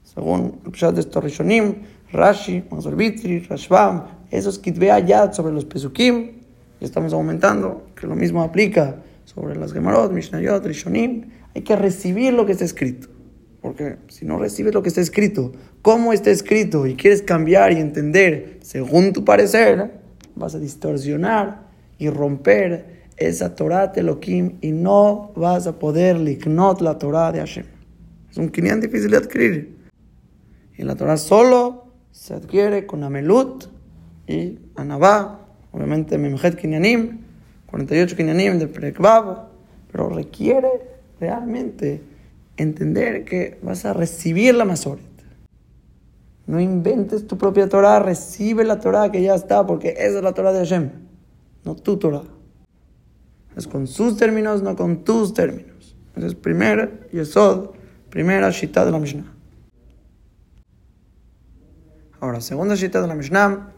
según 0.03 0.59
el 0.65 0.95
de 0.95 1.21
Rishonim, 1.21 1.75
Rashi, 2.11 2.63
Masorbitri, 2.71 3.39
Rashbam, 3.39 4.05
esos 4.31 4.57
kitve 4.57 4.91
ayat 4.91 5.33
sobre 5.33 5.53
los 5.53 5.65
pesukim, 5.65 6.41
y 6.79 6.85
estamos 6.85 7.13
aumentando, 7.13 7.85
que 7.95 8.07
lo 8.07 8.15
mismo 8.15 8.41
aplica 8.41 9.03
sobre 9.25 9.55
las 9.55 9.71
Gemarot, 9.71 10.11
Mishnayot, 10.11 10.65
Rishonim, 10.65 11.29
hay 11.55 11.61
que 11.61 11.75
recibir 11.75 12.33
lo 12.33 12.45
que 12.45 12.53
está 12.53 12.65
escrito. 12.65 13.09
Porque 13.61 13.97
si 14.09 14.25
no 14.25 14.39
recibes 14.39 14.73
lo 14.73 14.81
que 14.81 14.89
está 14.89 15.01
escrito, 15.01 15.51
cómo 15.81 16.11
está 16.11 16.31
escrito, 16.31 16.87
y 16.87 16.95
quieres 16.95 17.21
cambiar 17.21 17.71
y 17.71 17.77
entender 17.77 18.59
según 18.61 19.13
tu 19.13 19.23
parecer, 19.23 20.01
vas 20.35 20.55
a 20.55 20.59
distorsionar 20.59 21.67
y 21.97 22.09
romper 22.09 22.92
esa 23.17 23.55
Torah 23.55 23.91
Elohim 23.95 24.57
y 24.61 24.71
no 24.71 25.31
vas 25.35 25.67
a 25.67 25.79
poder 25.79 26.17
liknot 26.17 26.81
la 26.81 26.97
Torah 26.97 27.31
de 27.31 27.39
Hashem. 27.39 27.65
Es 28.29 28.37
un 28.37 28.49
kinyan 28.49 28.81
difícil 28.81 29.11
de 29.11 29.17
adquirir. 29.17 29.77
Y 30.77 30.83
la 30.83 30.95
Torah 30.95 31.17
solo 31.17 31.85
se 32.11 32.33
adquiere 32.33 32.85
con 32.85 33.03
Amelut 33.03 33.65
y 34.27 34.59
Anabá, 34.75 35.39
obviamente 35.71 36.17
Memjet 36.17 36.55
Kinyanim, 36.55 37.19
48 37.67 38.15
Kinyanim 38.15 38.59
de 38.59 38.67
Prekvav, 38.67 39.49
pero 39.91 40.09
requiere 40.09 40.69
realmente 41.19 42.01
entender 42.57 43.25
que 43.25 43.59
vas 43.61 43.85
a 43.85 43.93
recibir 43.93 44.55
la 44.55 44.65
Masoret. 44.65 45.03
No 46.45 46.59
inventes 46.59 47.25
tu 47.25 47.37
propia 47.37 47.69
Torah, 47.69 47.99
recibe 47.99 48.63
la 48.63 48.79
Torah 48.79 49.11
que 49.11 49.21
ya 49.21 49.35
está, 49.35 49.65
porque 49.65 49.89
esa 49.97 50.17
es 50.17 50.23
la 50.23 50.33
Torah 50.33 50.51
de 50.51 50.59
Hashem, 50.59 50.91
no 51.63 51.75
tu 51.75 51.97
Torah. 51.97 52.23
Es 53.55 53.67
con 53.67 53.87
sus 53.87 54.17
términos, 54.17 54.61
no 54.61 54.75
con 54.75 55.03
tus 55.03 55.33
términos. 55.33 55.95
Esa 56.15 56.27
es 56.27 56.35
primera 56.35 56.89
Yesod, 57.11 57.71
primera 58.09 58.49
Shita 58.49 58.85
de 58.85 58.91
la 58.91 58.99
Mishnah. 58.99 59.33
Ahora, 62.19 62.41
segunda 62.41 62.75
Shita 62.75 63.01
de 63.01 63.07
la 63.07 63.15
Mishnah 63.15 63.71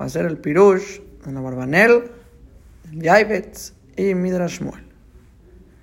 va 0.00 0.04
a 0.04 0.08
ser 0.08 0.26
el 0.26 0.38
Pirush 0.38 1.00
de 1.24 1.32
la 1.32 1.40
Barbanel, 1.40 2.04
el 2.92 3.02
Yaibetz 3.02 3.74
y 3.96 4.14
Midrash 4.14 4.60
Muel, 4.60 4.84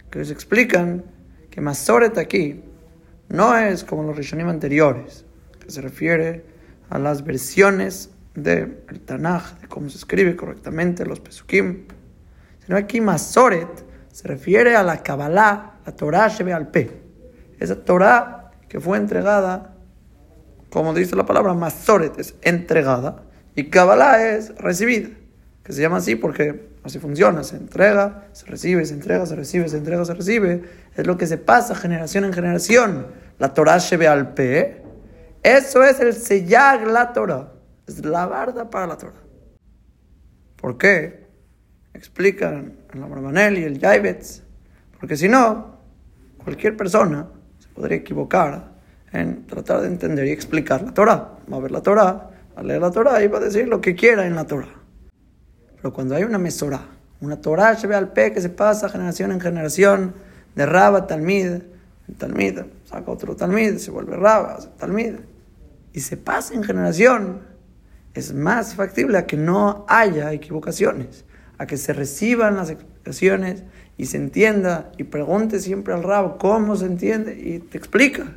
que 0.10 0.20
les 0.20 0.32
explican 0.32 1.04
que 1.50 1.62
Masoret 1.62 2.18
aquí 2.18 2.62
no 3.30 3.58
es 3.58 3.84
como 3.84 4.04
los 4.04 4.16
Rishonim 4.16 4.48
anteriores, 4.48 5.26
que 5.60 5.70
se 5.70 5.82
refiere 5.82 6.46
a 6.90 6.98
las 6.98 7.24
versiones 7.24 8.12
del 8.36 8.78
Tanaj, 9.06 9.60
de 9.62 9.68
cómo 9.68 9.90
se 9.90 9.98
escribe 9.98 10.36
correctamente 10.36 11.06
los 11.06 11.20
Pesukim, 11.20 11.88
sino 12.68 12.78
aquí 12.78 13.00
Masoret 13.00 13.86
se 14.12 14.28
refiere 14.28 14.76
a 14.76 14.84
la 14.84 15.02
Kabbalah, 15.02 15.80
la 15.86 15.96
Torah 15.96 16.28
Shebe 16.28 16.52
al 16.52 16.68
P. 16.68 16.92
Esa 17.60 17.78
Torah 17.78 18.52
que 18.68 18.82
fue 18.82 18.98
entregada, 18.98 19.74
como 20.70 20.94
dice 20.94 21.16
la 21.16 21.26
palabra, 21.26 21.54
Masoret 21.54 22.20
es 22.20 22.36
entregada 22.42 23.24
y 23.56 23.70
Kabbalah 23.70 24.36
es 24.36 24.54
recibida, 24.58 25.10
que 25.64 25.72
se 25.72 25.82
llama 25.82 25.98
así 25.98 26.18
porque 26.18 26.68
así 26.84 27.00
funciona, 27.00 27.46
se 27.46 27.56
entrega, 27.56 28.28
se 28.34 28.46
recibe, 28.48 28.86
se 28.86 28.96
entrega, 28.96 29.26
se 29.26 29.36
recibe, 29.38 29.70
se 29.70 29.78
entrega, 29.78 30.04
se 30.04 30.14
recibe. 30.14 30.64
Es 30.94 31.08
lo 31.08 31.18
que 31.18 31.26
se 31.26 31.38
pasa 31.38 31.74
generación 31.74 32.26
en 32.26 32.34
generación. 32.34 33.08
La 33.40 33.54
Torah 33.54 33.78
Shebe 33.78 34.10
al 34.10 34.34
P. 34.34 34.84
Eso 35.42 35.86
es 35.86 36.02
el 36.02 36.14
sellar 36.14 36.86
la 36.86 37.14
Torah. 37.14 37.54
Es 37.88 38.04
la 38.04 38.26
barda 38.26 38.70
para 38.70 38.88
la 38.88 38.98
Torah. 38.98 39.24
¿Por 40.58 40.78
qué? 40.78 41.27
Explican 41.98 42.74
en 42.94 43.02
la 43.02 43.08
Barbanel 43.08 43.58
y 43.58 43.64
el 43.64 43.80
Yaibetz, 43.80 44.44
porque 45.00 45.18
si 45.18 45.28
no, 45.28 45.78
cualquier 46.44 46.78
persona 46.78 47.28
se 47.60 47.68
podría 47.70 47.98
equivocar 47.98 48.72
en 49.12 49.46
tratar 49.48 49.82
de 49.82 49.88
entender 49.88 50.28
y 50.28 50.32
explicar 50.32 50.82
la 50.82 50.94
Torah. 50.94 51.38
Va 51.52 51.58
a 51.58 51.60
ver 51.60 51.72
la 51.72 51.82
Torah, 51.82 52.30
va 52.56 52.62
a 52.62 52.64
leer 52.64 52.82
la 52.82 52.92
Torah 52.92 53.22
y 53.24 53.28
va 53.28 53.38
a 53.38 53.42
decir 53.42 53.68
lo 53.68 53.82
que 53.82 53.96
quiera 53.96 54.26
en 54.26 54.36
la 54.36 54.46
Torah. 54.46 54.74
Pero 55.76 55.94
cuando 55.94 56.16
hay 56.16 56.24
una 56.24 56.38
mesora, 56.38 56.82
una 57.22 57.42
Torah 57.42 57.76
se 57.76 57.88
ve 57.88 57.96
al 57.96 58.12
pe 58.12 58.32
que 58.32 58.42
se 58.42 58.50
pasa 58.50 58.90
generación 58.90 59.32
en 59.32 59.40
generación, 59.40 60.14
de 60.56 60.66
Raba 60.66 61.00
a 61.00 61.08
Talmid, 61.08 61.62
el 62.08 62.16
Talmid 62.18 62.60
saca 62.86 63.12
otro 63.12 63.36
Talmid, 63.36 63.78
se 63.78 63.92
vuelve 63.92 64.16
Raba, 64.16 64.58
Talmid, 64.78 65.16
y 65.94 66.00
se 66.00 66.18
pasa 66.18 66.56
en 66.56 66.64
generación, 66.64 67.42
es 68.14 68.34
más 68.34 68.74
factible 68.74 69.20
a 69.20 69.28
que 69.28 69.38
no 69.38 69.86
haya 69.88 70.34
equivocaciones 70.34 71.27
a 71.58 71.66
que 71.66 71.78
se 71.78 71.94
reciban 71.94 72.56
las 72.56 72.70
explicaciones 72.70 73.64
y 73.98 74.06
se 74.06 74.18
entienda 74.18 74.92
y 74.98 75.06
pregunte 75.06 75.60
siempre 75.60 75.94
al 75.94 76.04
rabo 76.04 76.38
cómo 76.38 76.76
se 76.76 76.86
entiende 76.86 77.40
y 77.40 77.60
te 77.60 77.78
explica. 77.78 78.34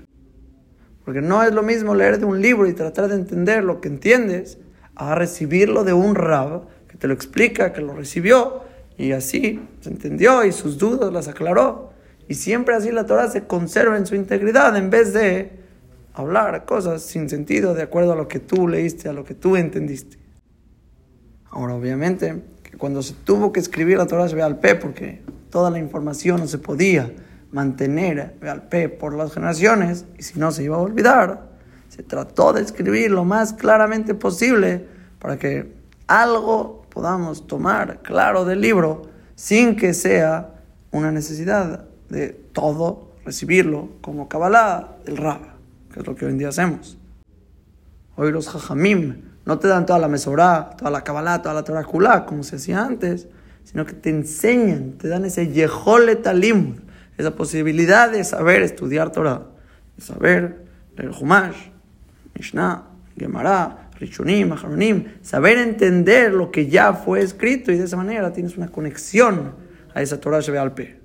Porque 1.04 1.20
no 1.20 1.42
es 1.42 1.52
lo 1.52 1.62
mismo 1.62 1.94
leer 1.94 2.18
de 2.18 2.24
un 2.24 2.40
libro 2.40 2.68
y 2.68 2.72
tratar 2.72 3.08
de 3.08 3.16
entender 3.16 3.64
lo 3.64 3.80
que 3.80 3.88
entiendes 3.88 4.58
a 4.94 5.14
recibirlo 5.14 5.84
de 5.84 5.92
un 5.92 6.14
rabo 6.14 6.66
que 6.88 6.96
te 6.96 7.08
lo 7.08 7.14
explica, 7.14 7.72
que 7.72 7.80
lo 7.80 7.94
recibió 7.94 8.62
y 8.96 9.12
así 9.12 9.60
se 9.80 9.90
entendió 9.90 10.44
y 10.44 10.52
sus 10.52 10.78
dudas 10.78 11.12
las 11.12 11.28
aclaró. 11.28 11.90
Y 12.28 12.34
siempre 12.34 12.74
así 12.74 12.90
la 12.92 13.06
Torah 13.06 13.28
se 13.28 13.46
conserva 13.46 13.96
en 13.96 14.06
su 14.06 14.14
integridad 14.14 14.76
en 14.76 14.90
vez 14.90 15.12
de 15.12 15.50
hablar 16.14 16.64
cosas 16.64 17.02
sin 17.02 17.28
sentido 17.28 17.74
de 17.74 17.82
acuerdo 17.82 18.12
a 18.12 18.16
lo 18.16 18.28
que 18.28 18.38
tú 18.38 18.68
leíste, 18.68 19.08
a 19.08 19.12
lo 19.12 19.24
que 19.24 19.34
tú 19.34 19.56
entendiste. 19.56 20.18
Ahora, 21.50 21.74
obviamente, 21.74 22.42
cuando 22.78 23.02
se 23.02 23.14
tuvo 23.14 23.52
que 23.52 23.60
escribir 23.60 23.98
la 23.98 24.06
Torah 24.06 24.24
al 24.24 24.58
P, 24.58 24.74
porque 24.74 25.22
toda 25.50 25.70
la 25.70 25.78
información 25.78 26.40
no 26.40 26.46
se 26.46 26.58
podía 26.58 27.12
mantener 27.52 28.36
al 28.42 28.68
P 28.68 28.88
por 28.88 29.14
las 29.14 29.32
generaciones, 29.32 30.04
y 30.18 30.22
si 30.22 30.38
no 30.38 30.52
se 30.52 30.64
iba 30.64 30.76
a 30.76 30.80
olvidar, 30.80 31.50
se 31.88 32.02
trató 32.02 32.52
de 32.52 32.62
escribir 32.62 33.10
lo 33.10 33.24
más 33.24 33.52
claramente 33.52 34.14
posible 34.14 34.86
para 35.18 35.38
que 35.38 35.72
algo 36.06 36.86
podamos 36.90 37.46
tomar 37.46 38.00
claro 38.02 38.44
del 38.44 38.60
libro 38.60 39.02
sin 39.34 39.76
que 39.76 39.94
sea 39.94 40.54
una 40.90 41.10
necesidad 41.10 41.86
de 42.08 42.28
todo 42.28 43.12
recibirlo 43.24 43.90
como 44.00 44.28
Kabbalah 44.28 44.96
del 45.04 45.16
Rab, 45.16 45.40
que 45.92 46.00
es 46.00 46.06
lo 46.06 46.14
que 46.14 46.26
hoy 46.26 46.32
en 46.32 46.38
día 46.38 46.48
hacemos. 46.48 46.98
Hoy 48.16 48.32
los 48.32 48.48
Jajamim 48.48 49.29
no 49.46 49.58
te 49.58 49.68
dan 49.68 49.86
toda 49.86 49.98
la 49.98 50.08
Mesorá, 50.08 50.70
toda 50.76 50.90
la 50.90 51.02
Kabbalah, 51.02 51.42
toda 51.42 51.54
la 51.54 51.64
Torah 51.64 52.26
como 52.26 52.42
se 52.42 52.56
hacía 52.56 52.84
antes, 52.84 53.28
sino 53.64 53.86
que 53.86 53.94
te 53.94 54.10
enseñan, 54.10 54.92
te 54.92 55.08
dan 55.08 55.24
ese 55.24 55.48
Yehole 55.48 56.16
Talim, 56.16 56.76
esa 57.16 57.34
posibilidad 57.34 58.10
de 58.10 58.24
saber 58.24 58.62
estudiar 58.62 59.12
Torah, 59.12 59.42
de 59.96 60.02
saber 60.02 60.64
leer 60.96 61.10
Humash, 61.18 61.56
Mishnah, 62.34 62.84
Gemara, 63.16 63.90
Rishonim, 63.98 64.52
Aharonim, 64.52 65.04
saber 65.22 65.58
entender 65.58 66.32
lo 66.32 66.50
que 66.50 66.68
ya 66.68 66.94
fue 66.94 67.20
escrito 67.20 67.70
y 67.70 67.76
de 67.76 67.84
esa 67.84 67.96
manera 67.96 68.32
tienes 68.32 68.56
una 68.56 68.68
conexión 68.68 69.54
a 69.94 70.00
esa 70.00 70.20
Torah 70.20 70.40
Shebealpe. 70.40 70.98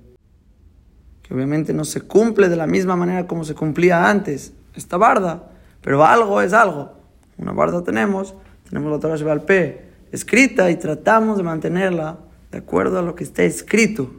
Que 1.22 1.34
obviamente 1.34 1.74
no 1.74 1.84
se 1.84 2.00
cumple 2.00 2.48
de 2.48 2.56
la 2.56 2.66
misma 2.66 2.96
manera 2.96 3.26
como 3.26 3.44
se 3.44 3.54
cumplía 3.54 4.08
antes, 4.08 4.52
esta 4.74 4.96
barda, 4.96 5.50
pero 5.82 6.04
algo 6.04 6.40
es 6.40 6.52
algo. 6.52 6.96
Una 7.38 7.52
barda 7.52 7.82
tenemos, 7.84 8.34
tenemos 8.68 8.90
la 8.90 8.98
Torah 8.98 9.16
Shebal 9.16 9.42
P 9.42 9.86
escrita 10.12 10.70
y 10.70 10.76
tratamos 10.76 11.36
de 11.36 11.42
mantenerla 11.42 12.18
de 12.50 12.58
acuerdo 12.58 12.98
a 12.98 13.02
lo 13.02 13.14
que 13.14 13.24
está 13.24 13.42
escrito. 13.42 14.10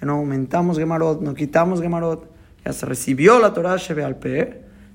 Ya 0.00 0.06
no 0.06 0.14
aumentamos 0.14 0.78
Gemarot, 0.78 1.22
no 1.22 1.34
quitamos 1.34 1.80
Gemarot, 1.80 2.30
ya 2.64 2.72
se 2.72 2.86
recibió 2.86 3.38
la 3.38 3.54
Torah 3.54 3.76
Shebal 3.76 4.18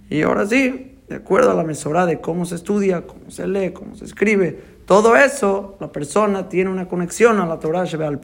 y 0.10 0.22
ahora 0.22 0.46
sí, 0.46 0.98
de 1.08 1.16
acuerdo 1.16 1.52
a 1.52 1.54
la 1.54 1.64
mesora 1.64 2.06
de 2.06 2.22
cómo 2.22 2.46
se 2.46 2.56
estudia, 2.56 3.08
cómo 3.08 3.32
se 3.32 3.48
lee, 3.48 3.72
cómo 3.72 3.96
se 3.96 4.06
escribe, 4.06 4.60
todo 4.86 5.16
eso, 5.16 5.78
la 5.80 5.92
persona 5.92 6.50
tiene 6.50 6.70
una 6.70 6.88
conexión 6.88 7.40
a 7.40 7.46
la 7.46 7.60
Torah 7.60 7.86
Shebal. 7.86 8.20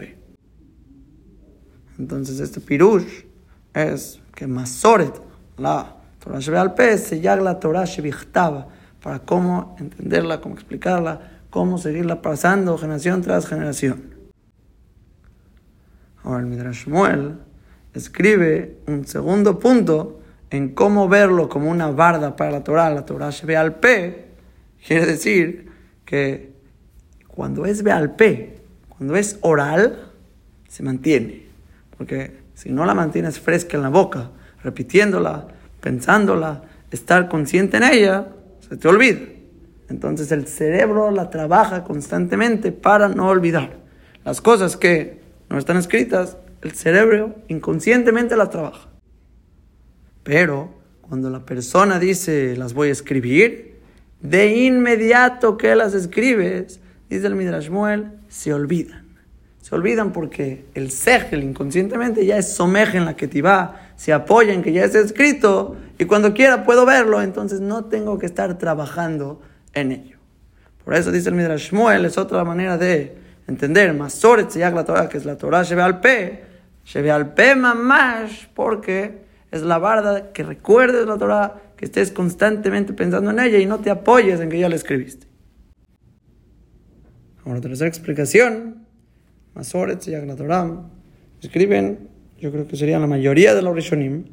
Entonces 1.97 2.39
este 2.39 2.59
pirush 2.59 3.23
es 3.73 4.19
que 4.35 4.47
Masoret, 4.47 5.13
la 5.57 5.96
Torah 6.27 6.39
Shebal 6.41 6.73
P, 6.73 6.97
se 6.97 7.21
llama 7.21 7.41
la 7.41 7.59
Torah 7.59 7.85
Shebichtaba, 7.85 8.67
para 9.01 9.19
cómo 9.19 9.77
entenderla, 9.79 10.41
cómo 10.41 10.55
explicarla, 10.55 11.21
cómo 11.49 11.77
seguirla 11.77 12.21
pasando 12.21 12.77
generación 12.77 13.21
tras 13.21 13.47
generación. 13.47 14.13
Ahora 16.23 16.41
el 16.41 16.47
Midrash 16.47 16.83
Shmuel 16.85 17.37
escribe 17.93 18.79
un 18.87 19.07
segundo 19.07 19.57
punto 19.57 20.19
en 20.49 20.75
cómo 20.75 21.07
verlo 21.07 21.47
como 21.47 21.71
una 21.71 21.91
barda 21.91 22.35
para 22.35 22.51
la 22.51 22.63
Torah, 22.63 22.89
la 22.89 23.05
Torah 23.05 23.29
Shebal 23.29 23.75
P, 23.75 24.25
quiere 24.85 25.05
decir 25.05 25.71
que 26.03 26.51
cuando 27.29 27.65
es 27.65 27.83
Beal 27.83 28.17
P, 28.17 28.57
cuando 28.89 29.15
es 29.15 29.37
oral, 29.41 30.11
se 30.67 30.83
mantiene. 30.83 31.45
Porque 31.97 32.37
si 32.53 32.69
no 32.69 32.83
la 32.83 32.93
mantienes 32.93 33.39
fresca 33.39 33.77
en 33.77 33.83
la 33.83 33.89
boca, 33.89 34.31
repitiéndola, 34.61 35.53
pensándola, 35.87 36.63
estar 36.91 37.29
consciente 37.29 37.77
en 37.77 37.83
ella, 37.83 38.27
se 38.59 38.75
te 38.75 38.89
olvida. 38.89 39.19
Entonces 39.87 40.33
el 40.33 40.45
cerebro 40.45 41.11
la 41.11 41.29
trabaja 41.29 41.85
constantemente 41.85 42.73
para 42.73 43.07
no 43.07 43.29
olvidar. 43.29 43.77
Las 44.25 44.41
cosas 44.41 44.75
que 44.75 45.21
no 45.49 45.57
están 45.57 45.77
escritas, 45.77 46.35
el 46.61 46.73
cerebro 46.73 47.35
inconscientemente 47.47 48.35
las 48.35 48.49
trabaja. 48.49 48.89
Pero 50.23 50.73
cuando 50.99 51.29
la 51.29 51.45
persona 51.45 51.99
dice 51.99 52.57
las 52.57 52.73
voy 52.73 52.89
a 52.89 52.91
escribir, 52.91 53.79
de 54.19 54.57
inmediato 54.57 55.55
que 55.55 55.73
las 55.73 55.93
escribes, 55.93 56.81
dice 57.09 57.27
el 57.27 57.35
Midrash 57.35 57.69
Muel, 57.69 58.11
se 58.27 58.53
olvidan. 58.53 59.06
Se 59.67 59.75
olvidan 59.75 60.13
porque 60.13 60.63
el 60.75 60.91
segel 60.91 61.43
inconscientemente 61.43 62.25
ya 62.25 62.37
es 62.37 62.53
someje 62.53 62.99
en 62.99 63.03
la 63.03 63.17
que 63.17 63.27
te 63.27 63.41
va 63.41 63.91
se 63.97 64.13
apoya 64.13 64.53
en 64.53 64.63
que 64.63 64.71
ya 64.71 64.85
está 64.85 64.99
escrito 64.99 65.75
y 65.99 66.05
cuando 66.05 66.33
quiera 66.33 66.63
puedo 66.63 66.85
verlo, 66.85 67.21
entonces 67.21 67.59
no 67.59 67.83
tengo 67.83 68.17
que 68.17 68.27
estar 68.27 68.57
trabajando 68.57 69.41
en 69.73 69.91
ello. 69.91 70.19
Por 70.85 70.93
eso 70.93 71.11
dice 71.11 71.27
el 71.27 71.35
Midrash 71.35 71.71
Shmuel, 71.71 72.05
es 72.05 72.17
otra 72.17 72.45
manera 72.45 72.77
de 72.77 73.17
entender, 73.45 73.93
Masoret 73.93 74.49
se 74.51 74.59
la 74.59 74.85
Torah, 74.85 75.09
que 75.09 75.17
es 75.17 75.25
la 75.25 75.37
Torah 75.37 75.63
ve 75.63 75.81
al 75.81 75.99
P, 75.99 76.43
ve 76.93 77.11
al 77.11 77.33
P 77.33 77.53
mamash, 77.53 78.45
porque 78.53 79.25
es 79.51 79.63
la 79.63 79.79
barda 79.79 80.31
que 80.31 80.43
recuerdes 80.43 81.05
la 81.05 81.17
Torah, 81.17 81.55
que 81.75 81.83
estés 81.83 82.13
constantemente 82.13 82.93
pensando 82.93 83.31
en 83.31 83.39
ella 83.41 83.57
y 83.57 83.65
no 83.65 83.79
te 83.79 83.89
apoyes 83.89 84.39
en 84.39 84.49
que 84.49 84.59
ya 84.59 84.69
la 84.69 84.77
escribiste. 84.77 85.27
Ahora, 87.43 87.59
tercera 87.59 87.89
explicación, 87.89 88.86
Masoret 89.57 89.99
se 90.01 90.23
la 90.23 90.35
Torah, 90.35 90.83
escriben 91.41 92.09
yo 92.39 92.51
creo 92.51 92.67
que 92.67 92.75
serían 92.75 93.01
la 93.01 93.07
mayoría 93.07 93.55
de 93.55 93.63
los 93.63 93.73
Rishonim, 93.73 94.25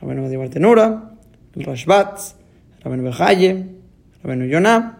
Rabenu 0.00 0.28
de 0.28 0.36
Bartenura, 0.36 1.12
el 1.54 1.62
Rashbatz, 1.62 2.34
Rabenu 2.82 3.04
Bejaye, 3.04 3.66
Rabenu 4.24 4.46
Yonah, 4.46 4.98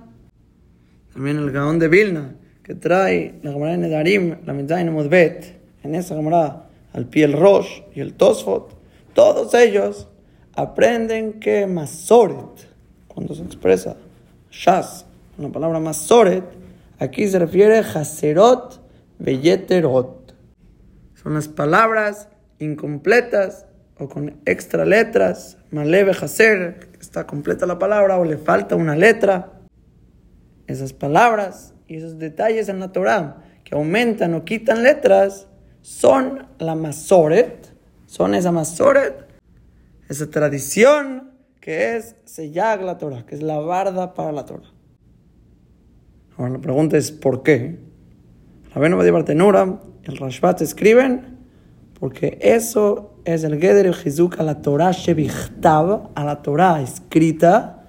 también 1.12 1.38
el 1.38 1.50
Gaón 1.50 1.80
de 1.80 1.88
Vilna, 1.88 2.36
que 2.62 2.76
trae 2.76 3.34
la 3.42 3.50
Gemara 3.50 3.72
de 3.72 3.78
Nedarim, 3.78 4.36
la 4.46 4.52
Medzain 4.52 4.92
Modbet, 4.92 5.60
en 5.82 5.96
esa 5.96 6.14
Gemara, 6.14 6.68
al 6.92 7.06
pie 7.06 7.24
el 7.24 7.32
Rosh 7.32 7.82
y 7.96 8.00
el 8.00 8.14
Tosfot, 8.14 8.76
todos 9.12 9.52
ellos 9.54 10.06
aprenden 10.54 11.40
que 11.40 11.66
Masoret, 11.66 12.68
cuando 13.08 13.34
se 13.34 13.42
expresa 13.42 13.96
Shas, 14.52 15.04
con 15.34 15.46
la 15.46 15.50
palabra 15.50 15.80
Masoret, 15.80 16.44
aquí 17.00 17.26
se 17.26 17.40
refiere 17.40 17.78
a 17.78 17.80
Haserot 17.80 18.83
Veyeterot. 19.18 20.34
Son 21.14 21.34
las 21.34 21.48
palabras 21.48 22.28
incompletas 22.58 23.66
o 23.98 24.08
con 24.08 24.40
extra 24.44 24.84
letras, 24.84 25.58
Maleve 25.70 26.12
Haser, 26.12 26.88
está 27.00 27.26
completa 27.26 27.66
la 27.66 27.78
palabra 27.78 28.18
o 28.18 28.24
le 28.24 28.38
falta 28.38 28.76
una 28.76 28.96
letra. 28.96 29.60
Esas 30.66 30.92
palabras 30.92 31.74
y 31.86 31.96
esos 31.96 32.18
detalles 32.18 32.68
en 32.68 32.80
la 32.80 32.92
Torah 32.92 33.42
que 33.62 33.74
aumentan 33.74 34.34
o 34.34 34.44
quitan 34.44 34.82
letras 34.82 35.46
son 35.82 36.46
la 36.58 36.74
Masoret, 36.74 37.72
son 38.06 38.34
esa 38.34 38.52
Masoret, 38.52 39.26
esa 40.08 40.30
tradición 40.30 41.32
que 41.60 41.96
es 41.96 42.16
sellar 42.24 42.82
la 42.82 42.98
Torah, 42.98 43.24
que 43.26 43.34
es 43.34 43.42
la 43.42 43.58
barda 43.58 44.14
para 44.14 44.32
la 44.32 44.44
Torah. 44.44 44.70
Ahora 46.36 46.52
la 46.52 46.60
pregunta 46.60 46.96
es 46.96 47.12
¿por 47.12 47.42
qué? 47.42 47.78
Rabenu 48.74 48.96
Badi 48.96 49.10
Bartenura, 49.10 49.78
el 50.02 50.16
Rashbat 50.16 50.60
escriben 50.60 51.38
porque 52.00 52.38
eso 52.42 53.12
es 53.24 53.44
el 53.44 53.60
Geder 53.60 53.94
Jizuk 53.94 54.40
a 54.40 54.42
la 54.42 54.62
Torah 54.62 54.90
Shevichtav, 54.90 56.10
a 56.12 56.24
la 56.24 56.42
Torah 56.42 56.82
escrita, 56.82 57.84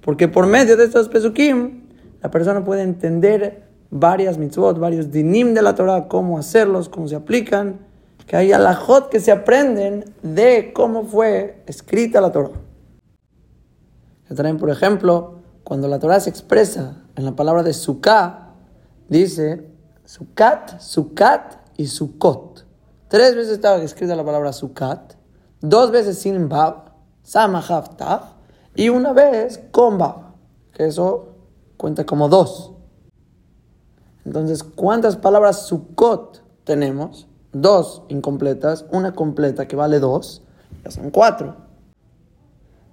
porque 0.00 0.28
por 0.28 0.46
medio 0.46 0.78
de 0.78 0.84
estos 0.84 1.10
pesukim 1.10 1.82
la 2.22 2.30
persona 2.30 2.64
puede 2.64 2.82
entender 2.82 3.64
varias 3.90 4.38
mitzvot, 4.38 4.78
varios 4.78 5.10
dinim 5.10 5.52
de 5.52 5.60
la 5.60 5.74
Torah, 5.74 6.08
cómo 6.08 6.38
hacerlos, 6.38 6.88
cómo 6.88 7.06
se 7.06 7.16
aplican, 7.16 7.80
que 8.26 8.36
hay 8.36 8.52
alajot 8.52 9.10
que 9.10 9.20
se 9.20 9.32
aprenden 9.32 10.06
de 10.22 10.72
cómo 10.72 11.04
fue 11.04 11.62
escrita 11.66 12.22
la 12.22 12.32
Torah. 12.32 12.52
Se 14.26 14.34
traen, 14.34 14.56
por 14.56 14.70
ejemplo, 14.70 15.40
cuando 15.64 15.86
la 15.86 15.98
Torah 15.98 16.18
se 16.18 16.30
expresa 16.30 17.04
en 17.14 17.26
la 17.26 17.36
palabra 17.36 17.62
de 17.62 17.74
sukkah, 17.74 18.54
dice 19.10 19.69
sukat, 20.10 20.80
sukat 20.80 21.54
y 21.76 21.86
sukot. 21.86 22.66
Tres 23.06 23.36
veces 23.36 23.52
estaba 23.52 23.80
escrita 23.80 24.16
la 24.16 24.24
palabra 24.24 24.52
sukat, 24.52 25.14
dos 25.60 25.92
veces 25.92 26.18
sin 26.18 26.48
bab, 26.48 26.90
samahav 27.22 27.96
tav, 27.96 28.22
y 28.74 28.88
una 28.88 29.12
vez 29.12 29.60
con 29.70 29.98
bab, 29.98 30.34
que 30.72 30.86
eso 30.86 31.36
cuenta 31.76 32.06
como 32.06 32.28
dos. 32.28 32.72
Entonces, 34.24 34.64
¿cuántas 34.64 35.16
palabras 35.16 35.66
sukot 35.68 36.42
tenemos? 36.64 37.28
Dos 37.52 38.02
incompletas, 38.08 38.86
una 38.90 39.12
completa 39.12 39.68
que 39.68 39.76
vale 39.76 40.00
dos, 40.00 40.42
ya 40.84 40.90
son 40.90 41.10
cuatro. 41.10 41.56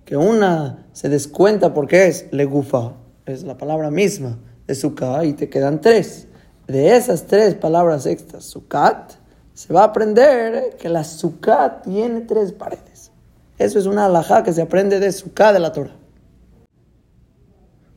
Que 0.06 0.17
una 0.17 0.88
se 0.93 1.10
descuenta 1.10 1.73
porque 1.73 2.08
es 2.08 2.27
legufa, 2.32 2.93
es 3.25 3.43
la 3.43 3.58
palabra 3.58 3.89
misma 3.89 4.38
de 4.67 4.75
sukkah, 4.75 5.25
y 5.25 5.34
te 5.34 5.49
quedan 5.49 5.82
tres. 5.82 6.27
De 6.67 6.95
esas 6.97 7.27
tres 7.27 7.56
palabras 7.56 8.06
extras, 8.06 8.43
sukat, 8.43 9.13
se 9.53 9.73
va 9.73 9.82
a 9.82 9.86
aprender 9.86 10.75
que 10.77 10.89
la 10.89 11.03
sukkah 11.03 11.82
tiene 11.82 12.21
tres 12.21 12.51
paredes. 12.51 13.12
Eso 13.58 13.80
es 13.80 13.86
una 13.86 14.06
alajá 14.06 14.43
que 14.43 14.51
se 14.51 14.62
aprende 14.62 14.99
de 14.99 15.12
sukkah 15.12 15.53
de 15.53 15.60
la 15.60 15.71
Torah. 15.71 15.95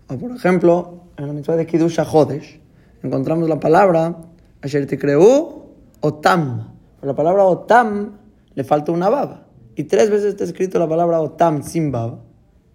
O 0.08 0.16
por 0.16 0.30
ejemplo, 0.30 1.00
en 1.16 1.26
la 1.26 1.32
mitzvah 1.32 1.56
de 1.56 1.66
Kiddush 1.66 2.00
Hodesh, 2.00 2.60
encontramos 3.02 3.48
la 3.48 3.60
palabra 3.60 4.16
Asher 4.62 4.86
Tikreu 4.86 5.66
Otam. 6.00 6.72
Por 6.98 7.08
la 7.08 7.14
palabra 7.14 7.44
Otam 7.44 8.18
le 8.54 8.64
falta 8.64 8.92
una 8.92 9.08
baba. 9.08 9.46
Y 9.74 9.84
tres 9.84 10.10
veces 10.10 10.28
está 10.28 10.44
escrito 10.44 10.78
la 10.78 10.88
palabra 10.88 11.20
Otam 11.20 11.62
sin 11.62 11.90
baba, 11.90 12.20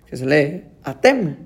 que 0.06 0.18
se 0.18 0.26
lee 0.26 0.66
Atem. 0.84 1.38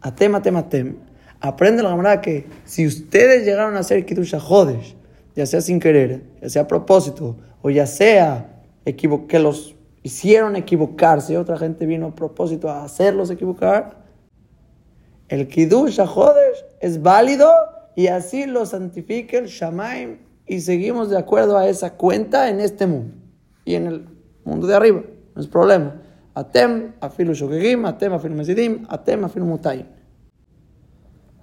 Atem, 0.00 0.34
Atem, 0.34 0.56
Atem. 0.56 1.09
Aprende 1.40 1.82
la 1.82 1.96
manera 1.96 2.20
que 2.20 2.46
si 2.64 2.86
ustedes 2.86 3.44
llegaron 3.44 3.76
a 3.76 3.80
hacer 3.80 4.04
Kiddush 4.04 4.34
Hodesh, 4.34 4.94
ya 5.34 5.46
sea 5.46 5.62
sin 5.62 5.80
querer, 5.80 6.22
ya 6.42 6.50
sea 6.50 6.62
a 6.62 6.68
propósito, 6.68 7.36
o 7.62 7.70
ya 7.70 7.86
sea 7.86 8.62
que 8.84 9.38
los 9.38 9.74
hicieron 10.02 10.56
equivocarse, 10.56 11.38
otra 11.38 11.56
gente 11.56 11.86
vino 11.86 12.06
a 12.06 12.14
propósito 12.14 12.68
a 12.68 12.84
hacerlos 12.84 13.30
equivocar, 13.30 14.04
el 15.28 15.48
Kiddush 15.48 15.98
Hodesh 16.00 16.64
es 16.80 17.00
válido 17.00 17.50
y 17.96 18.08
así 18.08 18.46
lo 18.46 18.66
santifica 18.66 19.38
el 19.38 19.46
Shamaim 19.46 20.18
y 20.46 20.60
seguimos 20.60 21.08
de 21.08 21.16
acuerdo 21.16 21.56
a 21.56 21.68
esa 21.68 21.94
cuenta 21.94 22.50
en 22.50 22.60
este 22.60 22.86
mundo 22.86 23.14
y 23.64 23.76
en 23.76 23.86
el 23.86 24.08
mundo 24.44 24.66
de 24.66 24.74
arriba, 24.74 25.02
no 25.34 25.40
es 25.40 25.46
problema. 25.46 26.02
Atem, 26.34 26.92
afilu 27.00 27.34
shogegim, 27.34 27.84
atem, 27.84 28.12
afilu 28.12 28.34
mesidim, 28.34 28.86
atem, 28.88 29.24
afilu 29.24 29.46
mutayim. 29.46 29.86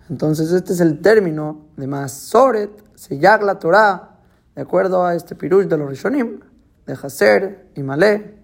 Entonces 0.09 0.51
este 0.51 0.73
es 0.73 0.79
el 0.79 1.01
término 1.01 1.65
de 1.75 1.87
Masoret, 1.87 2.71
sellar 2.95 3.43
la 3.43 3.59
Torah, 3.59 4.11
de 4.55 4.61
acuerdo 4.61 5.05
a 5.05 5.15
este 5.15 5.35
pirush 5.35 5.67
de 5.67 5.77
los 5.77 5.89
Rishonim, 5.89 6.39
de 6.85 6.93
Haser 6.93 7.67
y 7.75 7.83
Malé, 7.83 8.37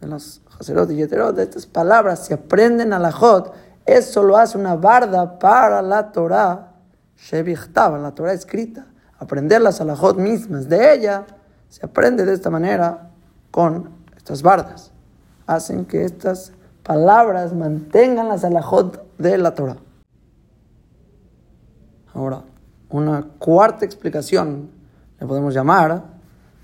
de 0.00 0.06
los 0.06 0.42
Haserot 0.58 0.90
y 0.90 0.96
Yeterot, 0.96 1.36
de 1.36 1.44
estas 1.44 1.66
palabras 1.66 2.26
se 2.26 2.34
aprenden 2.34 2.92
a 2.92 2.98
la 2.98 3.12
Jot, 3.12 3.54
eso 3.86 4.22
lo 4.22 4.36
hace 4.36 4.58
una 4.58 4.74
barda 4.74 5.38
para 5.38 5.80
la 5.80 6.10
Torah 6.10 6.72
Shevichtaba, 7.16 7.98
la 7.98 8.12
Torah 8.12 8.32
escrita, 8.32 8.86
aprender 9.18 9.62
las 9.62 9.80
alajot 9.80 10.18
mismas 10.18 10.68
de 10.68 10.92
ella, 10.92 11.26
se 11.68 11.84
aprende 11.86 12.24
de 12.24 12.34
esta 12.34 12.50
manera 12.50 13.10
con 13.50 13.90
estas 14.16 14.42
bardas. 14.42 14.92
Hacen 15.46 15.84
que 15.84 16.04
estas 16.04 16.52
palabras 16.82 17.54
mantengan 17.54 18.28
las 18.28 18.44
alajot 18.44 19.16
de 19.18 19.38
la 19.38 19.54
Torah. 19.54 19.76
Ahora, 22.16 22.44
una 22.88 23.26
cuarta 23.38 23.84
explicación, 23.84 24.70
le 25.20 25.26
podemos 25.26 25.52
llamar, 25.52 26.02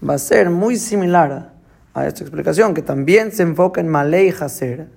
va 0.09 0.15
a 0.15 0.19
ser 0.19 0.49
muy 0.49 0.77
similar 0.77 1.53
a 1.93 2.07
esta 2.07 2.23
explicación, 2.25 2.73
que 2.73 2.81
también 2.81 3.33
se 3.33 3.43
enfoca 3.43 3.83
en 3.83 3.89
Malei 3.89 4.31
Haser, 4.31 4.89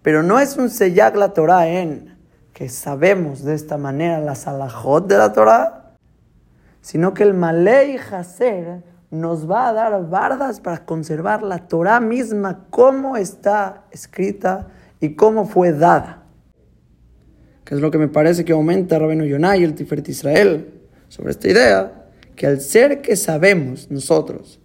pero 0.00 0.22
no 0.22 0.38
es 0.38 0.56
un 0.56 0.70
sellag 0.70 1.16
la 1.16 1.34
Torah 1.34 1.68
en 1.68 2.16
que 2.54 2.70
sabemos 2.70 3.44
de 3.44 3.52
esta 3.52 3.76
manera 3.76 4.20
la 4.20 4.34
salahot 4.34 5.06
de 5.06 5.18
la 5.18 5.34
Torah, 5.34 5.92
sino 6.80 7.12
que 7.12 7.22
el 7.22 7.34
Malei 7.34 7.98
Haser 7.98 8.82
nos 9.10 9.50
va 9.50 9.68
a 9.68 9.74
dar 9.74 10.08
bardas 10.08 10.60
para 10.60 10.86
conservar 10.86 11.42
la 11.42 11.68
Torah 11.68 12.00
misma, 12.00 12.64
cómo 12.70 13.18
está 13.18 13.82
escrita 13.90 14.68
y 14.98 15.14
cómo 15.14 15.44
fue 15.44 15.74
dada. 15.74 16.19
Es 17.70 17.80
lo 17.80 17.92
que 17.92 17.98
me 17.98 18.08
parece 18.08 18.44
que 18.44 18.52
aumenta 18.52 18.98
Rabenu 18.98 19.24
Yonah 19.24 19.56
y 19.56 19.62
el 19.62 19.74
Tiferet 19.74 20.08
Israel 20.08 20.74
sobre 21.08 21.30
esta 21.30 21.48
idea, 21.48 22.06
que 22.34 22.48
al 22.48 22.60
ser 22.60 23.00
que 23.00 23.14
sabemos 23.14 23.90
nosotros 23.90 24.60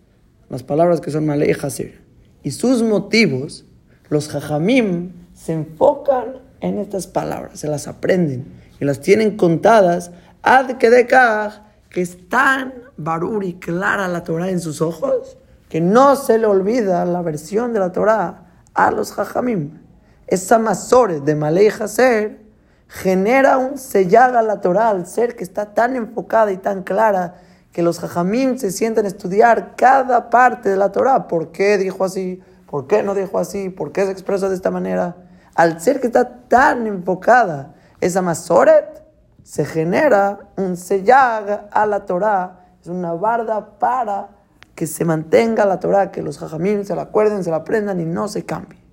las 0.50 0.64
palabras 0.64 1.02
que 1.02 1.12
son 1.12 1.26
Malei 1.26 1.52
Haser 1.52 2.02
y 2.42 2.52
sus 2.52 2.82
motivos, 2.82 3.66
los 4.10 4.28
Jajamim 4.28 5.12
se 5.34 5.54
enfocan 5.54 6.40
en 6.62 6.80
estas 6.80 7.06
palabras, 7.06 7.60
se 7.60 7.68
las 7.68 7.88
aprenden 7.88 8.46
y 8.80 8.86
las 8.86 9.02
tienen 9.02 9.38
contadas 9.38 10.12
ad 10.42 10.78
que 10.78 10.90
de 10.90 11.06
que 11.06 12.02
es 12.02 12.28
tan 12.28 12.74
barur 12.98 13.44
y 13.44 13.54
clara 13.54 14.08
la 14.08 14.24
Torah 14.24 14.50
en 14.50 14.60
sus 14.60 14.82
ojos 14.82 15.38
que 15.70 15.82
no 15.82 16.16
se 16.16 16.38
le 16.38 16.46
olvida 16.46 17.06
la 17.06 17.22
versión 17.22 17.72
de 17.74 17.80
la 17.80 17.92
Torah 17.92 18.64
a 18.74 18.92
los 18.92 19.12
jajamim. 19.12 19.80
Esa 20.28 20.58
masore 20.58 21.20
de 21.20 21.36
Malei 21.36 21.68
Haser 21.68 22.45
genera 22.88 23.58
un 23.58 23.78
sellar 23.78 24.36
a 24.36 24.42
la 24.42 24.62
Torah 24.62 24.90
al 24.90 25.08
ser 25.08 25.36
que 25.36 25.44
está 25.44 25.74
tan 25.74 25.96
enfocada 25.96 26.52
y 26.52 26.58
tan 26.58 26.84
clara 26.84 27.36
que 27.72 27.84
los 27.84 28.00
jajamim 28.00 28.58
se 28.58 28.72
sienten 28.72 29.06
a 29.06 29.10
estudiar 29.10 29.76
cada 29.76 30.30
parte 30.30 30.70
de 30.70 30.78
la 30.78 30.92
Torah. 30.92 31.28
¿Por 31.28 31.52
qué 31.52 31.78
dijo 31.78 32.06
así? 32.06 32.42
¿Por 32.70 32.88
qué 32.88 33.04
no 33.04 33.16
dijo 33.16 33.38
así? 33.38 33.70
¿Por 33.70 33.92
qué 33.92 34.06
se 34.06 34.12
expresa 34.12 34.50
de 34.50 34.56
esta 34.56 34.72
manera? 34.72 35.16
al 35.56 35.80
ser 35.80 36.02
que 36.02 36.08
está 36.08 36.48
tan 36.48 36.86
enfocada 36.86 37.74
esa 38.02 38.22
masoret, 38.22 39.04
se 39.42 39.66
genera 39.66 40.50
un 40.58 40.76
sellag 40.76 41.70
a 41.72 41.86
la 41.86 42.06
Torah, 42.06 42.66
es 42.82 42.88
una 42.88 43.14
barda 43.14 43.80
para 43.80 44.30
que 44.76 44.86
se 44.86 45.06
mantenga 45.06 45.66
la 45.66 45.80
Torah, 45.80 46.12
que 46.12 46.22
los 46.22 46.38
jajamim 46.38 46.84
se 46.84 46.96
la 46.96 47.04
acuerden, 47.04 47.44
se 47.44 47.52
la 47.52 47.58
aprendan 47.58 48.00
y 48.02 48.06
no 48.06 48.28
se 48.28 48.44
cambie. 48.44 48.84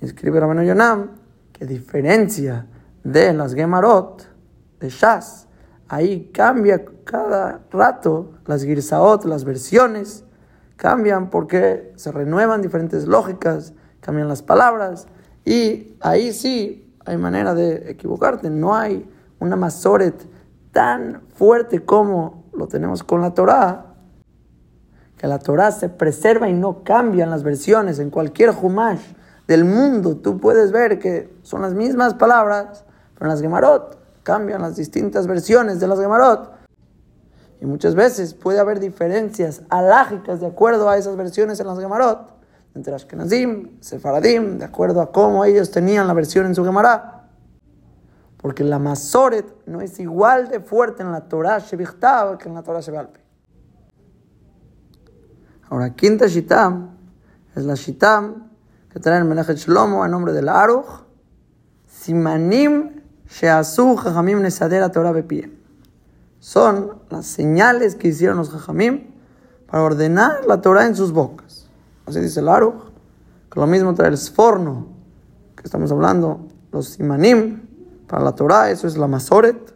Escribe 0.00 0.38
Yonam 0.64 1.17
que 1.58 1.66
diferencia 1.66 2.66
de 3.02 3.32
las 3.32 3.54
Gemarot, 3.54 4.26
de 4.78 4.88
Shas, 4.88 5.48
ahí 5.88 6.30
cambia 6.32 6.84
cada 7.04 7.62
rato 7.70 8.32
las 8.46 8.62
Girsaot, 8.62 9.24
las 9.24 9.44
versiones, 9.44 10.24
Cambian 10.78 11.28
porque 11.28 11.92
se 11.96 12.12
renuevan 12.12 12.62
diferentes 12.62 13.08
lógicas, 13.08 13.72
cambian 13.98 14.28
las 14.28 14.42
palabras 14.42 15.08
y 15.44 15.96
ahí 16.00 16.32
sí 16.32 16.94
hay 17.04 17.16
manera 17.16 17.52
de 17.52 17.90
equivocarte. 17.90 18.48
No 18.48 18.76
hay 18.76 19.04
una 19.40 19.56
masoret 19.56 20.14
tan 20.70 21.22
fuerte 21.34 21.84
como 21.84 22.44
lo 22.52 22.68
tenemos 22.68 23.02
con 23.02 23.22
la 23.22 23.34
Torah, 23.34 23.86
que 25.16 25.26
la 25.26 25.40
Torah 25.40 25.72
se 25.72 25.88
preserva 25.88 26.48
y 26.48 26.52
no 26.52 26.84
cambian 26.84 27.28
las 27.28 27.42
versiones 27.42 27.98
en 27.98 28.10
cualquier 28.10 28.50
Humash 28.50 29.02
del 29.48 29.64
mundo. 29.64 30.16
Tú 30.18 30.38
puedes 30.38 30.70
ver 30.70 31.00
que 31.00 31.34
son 31.42 31.62
las 31.62 31.74
mismas 31.74 32.14
palabras, 32.14 32.84
pero 33.14 33.26
en 33.26 33.30
las 33.30 33.40
Gemarot 33.40 33.98
cambian 34.22 34.62
las 34.62 34.76
distintas 34.76 35.26
versiones 35.26 35.80
de 35.80 35.88
las 35.88 35.98
Gemarot. 35.98 36.52
Y 37.60 37.66
muchas 37.66 37.96
veces 37.96 38.34
puede 38.34 38.60
haber 38.60 38.78
diferencias 38.78 39.62
alágicas 39.68 40.40
de 40.40 40.46
acuerdo 40.46 40.88
a 40.88 40.96
esas 40.96 41.16
versiones 41.16 41.58
en 41.58 41.66
las 41.66 41.80
Gemarot, 41.80 42.30
entre 42.74 42.94
Ashkenazim, 42.94 43.80
Sefaradim, 43.80 44.58
de 44.58 44.66
acuerdo 44.66 45.00
a 45.00 45.10
cómo 45.10 45.44
ellos 45.44 45.70
tenían 45.70 46.06
la 46.06 46.12
versión 46.12 46.46
en 46.46 46.54
su 46.54 46.64
Gemara. 46.64 47.14
Porque 48.36 48.62
la 48.62 48.78
Masoret 48.78 49.46
no 49.66 49.80
es 49.80 49.98
igual 49.98 50.48
de 50.48 50.60
fuerte 50.60 51.02
en 51.02 51.10
la 51.10 51.22
Torah 51.22 51.58
Shevichtav 51.58 52.38
que 52.38 52.48
en 52.48 52.54
la 52.54 52.62
Torah 52.62 52.80
Shevalpe. 52.80 53.18
Ahora, 55.70 55.94
quinta 55.94 56.28
Shitam 56.28 56.96
es 57.56 57.64
la 57.64 57.74
Shitam 57.74 58.47
que 58.98 59.02
trae 59.02 59.18
el 59.18 59.26
Melechet 59.26 59.58
Shlomo 59.58 60.04
en 60.04 60.10
nombre 60.10 60.32
del 60.32 60.48
Aruch, 60.48 61.04
Simanim 61.86 63.00
Sheasu 63.30 63.94
Jajamim 63.94 64.42
Nesadera 64.42 64.90
Torah 64.90 65.12
Bepiem 65.12 65.52
son 66.40 66.98
las 67.08 67.26
señales 67.26 67.94
que 67.94 68.08
hicieron 68.08 68.38
los 68.38 68.50
jajamim 68.50 69.08
para 69.70 69.84
ordenar 69.84 70.44
la 70.46 70.60
Torah 70.60 70.86
en 70.86 70.96
sus 70.96 71.12
bocas. 71.12 71.68
Así 72.06 72.18
dice 72.20 72.40
el 72.40 72.48
Aruch, 72.48 72.90
que 73.52 73.60
lo 73.60 73.68
mismo 73.68 73.94
trae 73.94 74.08
el 74.08 74.18
sforno, 74.18 74.88
que 75.54 75.62
estamos 75.64 75.92
hablando, 75.92 76.48
los 76.72 76.88
simanim, 76.88 77.60
para 78.08 78.24
la 78.24 78.32
Torah, 78.32 78.70
eso 78.70 78.88
es 78.88 78.96
la 78.96 79.06
masoret, 79.06 79.74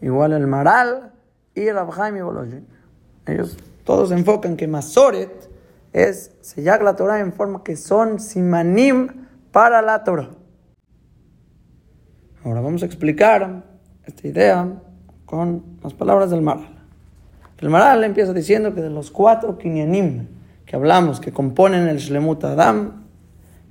igual 0.00 0.32
el 0.32 0.46
maral 0.46 1.12
y 1.54 1.66
el 1.66 1.76
abhaim 1.76 2.16
y 2.16 3.30
Ellos 3.30 3.58
todos 3.84 4.12
enfocan 4.12 4.56
que 4.56 4.66
masoret 4.66 5.48
es 5.92 6.36
sellar 6.40 6.82
la 6.82 6.96
Torah 6.96 7.20
en 7.20 7.32
forma 7.32 7.62
que 7.64 7.76
son 7.76 8.20
simanim 8.20 9.26
para 9.52 9.82
la 9.82 10.04
Torah. 10.04 10.30
Ahora 12.44 12.60
vamos 12.60 12.82
a 12.82 12.86
explicar 12.86 13.64
esta 14.04 14.28
idea 14.28 14.80
con 15.24 15.78
las 15.82 15.94
palabras 15.94 16.30
del 16.30 16.42
Maral. 16.42 16.78
El 17.58 17.70
Maral 17.70 18.04
empieza 18.04 18.32
diciendo 18.32 18.74
que 18.74 18.80
de 18.80 18.90
los 18.90 19.10
cuatro 19.10 19.58
kinyanim 19.58 20.28
que 20.64 20.76
hablamos, 20.76 21.18
que 21.18 21.32
componen 21.32 21.88
el 21.88 21.98
Shlemut 21.98 22.44
Adam, 22.44 23.06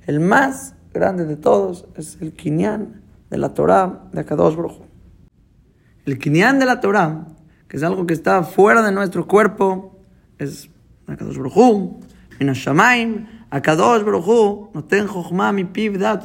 el 0.06 0.20
más 0.20 0.74
grande 0.92 1.24
de 1.24 1.36
todos 1.36 1.86
es 1.96 2.18
el 2.20 2.32
kinyan 2.32 3.02
de 3.30 3.38
la 3.38 3.54
Torah 3.54 4.08
de 4.12 4.20
Akadosh 4.20 4.56
Baruj 4.56 4.82
El 6.06 6.18
kinyan 6.18 6.58
de 6.58 6.66
la 6.66 6.80
Torah, 6.80 7.26
que 7.68 7.76
es 7.76 7.82
algo 7.82 8.06
que 8.06 8.14
está 8.14 8.42
fuera 8.42 8.82
de 8.82 8.92
nuestro 8.92 9.26
cuerpo, 9.26 10.00
es 10.38 10.70
Akadosh 11.08 11.38
Baruj 11.38 12.02
Min 12.38 12.48
Shamaim, 12.50 13.26
Akadosh 13.50 14.04
Baruj 14.04 14.74
no 14.74 14.82
ten 14.82 15.08
mi 15.54 15.64
piv 15.64 15.98
dat 15.98 16.24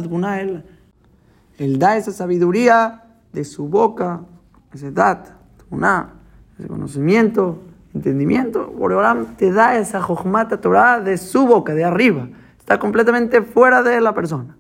Él 1.60 1.80
da 1.80 1.98
esa 1.98 2.12
sabiduría 2.12 3.04
de 3.32 3.43
su 3.43 3.67
boca 3.67 4.26
ese 4.74 4.91
dat, 4.91 5.30
una, 5.69 6.13
ese 6.58 6.67
conocimiento, 6.67 7.62
entendimiento, 7.93 8.67
Boreolam 8.72 9.36
te 9.38 9.52
da 9.52 9.78
esa 9.78 10.02
jojmata 10.02 10.60
Torah 10.60 11.00
de 11.00 11.17
su 11.17 11.46
boca, 11.46 11.74
de 11.74 11.84
arriba. 11.84 12.28
Está 12.58 12.80
completamente 12.80 13.41
fuera 13.41 13.84
de 13.84 14.02
la 14.02 14.13
persona. 14.13 14.58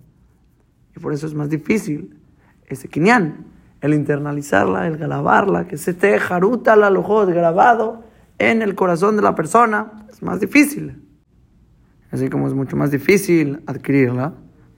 Y 0.95 0.99
por 0.99 1.13
eso 1.13 1.25
es 1.25 1.33
más 1.33 1.49
difícil 1.49 2.19
ese 2.67 2.87
kinyan, 2.87 3.45
el 3.81 3.93
internalizarla, 3.93 4.87
el 4.87 4.97
grabarla, 4.97 5.67
que 5.67 5.77
se 5.77 5.91
esté 5.91 6.19
jaruta 6.19 6.75
la 6.75 6.89
lojot 6.89 7.29
grabado 7.29 8.03
en 8.37 8.61
el 8.61 8.75
corazón 8.75 9.15
de 9.15 9.21
la 9.21 9.35
persona, 9.35 10.02
más 10.23 10.39
difícil. 10.39 11.01
Así 12.11 12.29
como 12.29 12.47
es 12.47 12.53
mucho 12.53 12.75
más 12.77 12.91
difícil 12.91 13.63
adquirirla, 13.65 14.33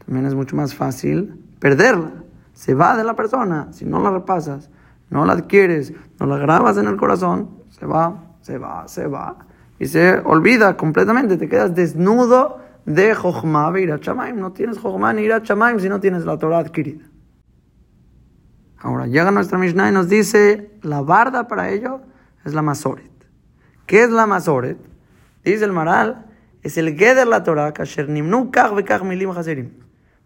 también 0.05 0.25
es 0.25 0.36
mucho 0.36 0.55
más 0.55 0.73
fácil 0.73 1.43
perderla. 1.60 2.23
Se 2.53 2.73
va 2.73 2.95
de 2.95 3.03
la 3.03 3.15
persona 3.15 3.67
si 3.71 3.86
no 3.86 3.99
la 4.01 4.12
repasas 4.12 4.69
no 5.10 5.25
la 5.25 5.34
adquieres, 5.34 5.93
no 6.19 6.25
la 6.25 6.38
grabas 6.38 6.77
en 6.77 6.88
el 6.88 6.97
corazón, 6.97 7.49
se 7.69 7.86
va, 7.86 8.36
se 8.41 8.58
va, 8.58 8.88
se 8.88 9.08
va. 9.08 9.38
Y 9.79 9.88
se 9.88 10.19
olvida 10.19 10.77
completamente, 10.77 11.38
te 11.38 11.49
quedas 11.49 11.75
desnudo 11.75 12.60
de 12.86 13.13
Jochma 13.13 13.77
Irat. 13.79 14.08
No 14.36 14.51
tienes 14.51 14.77
Jochma 14.77 15.13
ni 15.13 15.23
Irat 15.23 15.45
si 15.79 15.89
no 15.89 15.99
tienes 15.99 16.25
la 16.25 16.38
Torah 16.38 16.60
adquirida. 16.60 17.05
Ahora 18.79 19.08
llega 19.08 19.31
nuestra 19.31 19.58
Mishnah 19.58 19.89
y 19.89 19.91
nos 19.91 20.10
dice, 20.10 20.77
la 20.81 21.01
barda 21.01 21.47
para 21.47 21.69
ello 21.69 22.01
es 22.43 22.53
la 22.53 22.62
Masoret. 22.62 23.12
¿Qué 23.86 24.03
es 24.03 24.12
la 24.12 24.27
Masoret? 24.27 24.77
Dice 25.45 25.63
el 25.63 25.71
Maral, 25.71 26.25
es 26.63 26.77
el 26.77 26.97
de 26.97 27.25
la 27.25 27.43
Torah, 27.43 27.71
kasher 27.71 28.10
nimnu 28.10 28.49
kach 28.49 29.03
milim 29.03 29.29
haserim. 29.29 29.69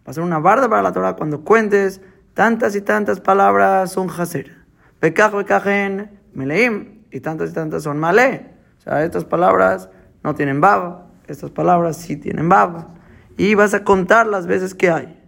Va 0.07 0.11
a 0.11 0.13
ser 0.13 0.23
una 0.23 0.39
barda 0.39 0.69
para 0.69 0.81
la 0.81 0.93
Torah 0.93 1.17
cuando 1.17 1.41
cuentes 1.43 2.01
tantas 2.33 2.73
y 2.75 2.81
tantas 2.81 3.19
palabras 3.19 3.91
son 3.91 4.09
haser. 4.09 4.55
Bekaj, 5.01 5.33
bekajen, 5.33 6.09
meleim. 6.33 7.03
Y 7.11 7.19
tantas 7.19 7.51
y 7.51 7.53
tantas 7.53 7.83
son 7.83 7.99
malé. 7.99 8.51
O 8.77 8.81
sea, 8.81 9.03
estas 9.03 9.25
palabras 9.25 9.89
no 10.23 10.35
tienen 10.35 10.61
baba. 10.61 11.07
Estas 11.27 11.51
palabras 11.51 11.97
sí 11.97 12.15
tienen 12.15 12.47
baba. 12.47 12.87
Y 13.37 13.55
vas 13.55 13.73
a 13.73 13.83
contar 13.83 14.25
las 14.25 14.47
veces 14.47 14.73
que 14.73 14.89
hay. 14.89 15.21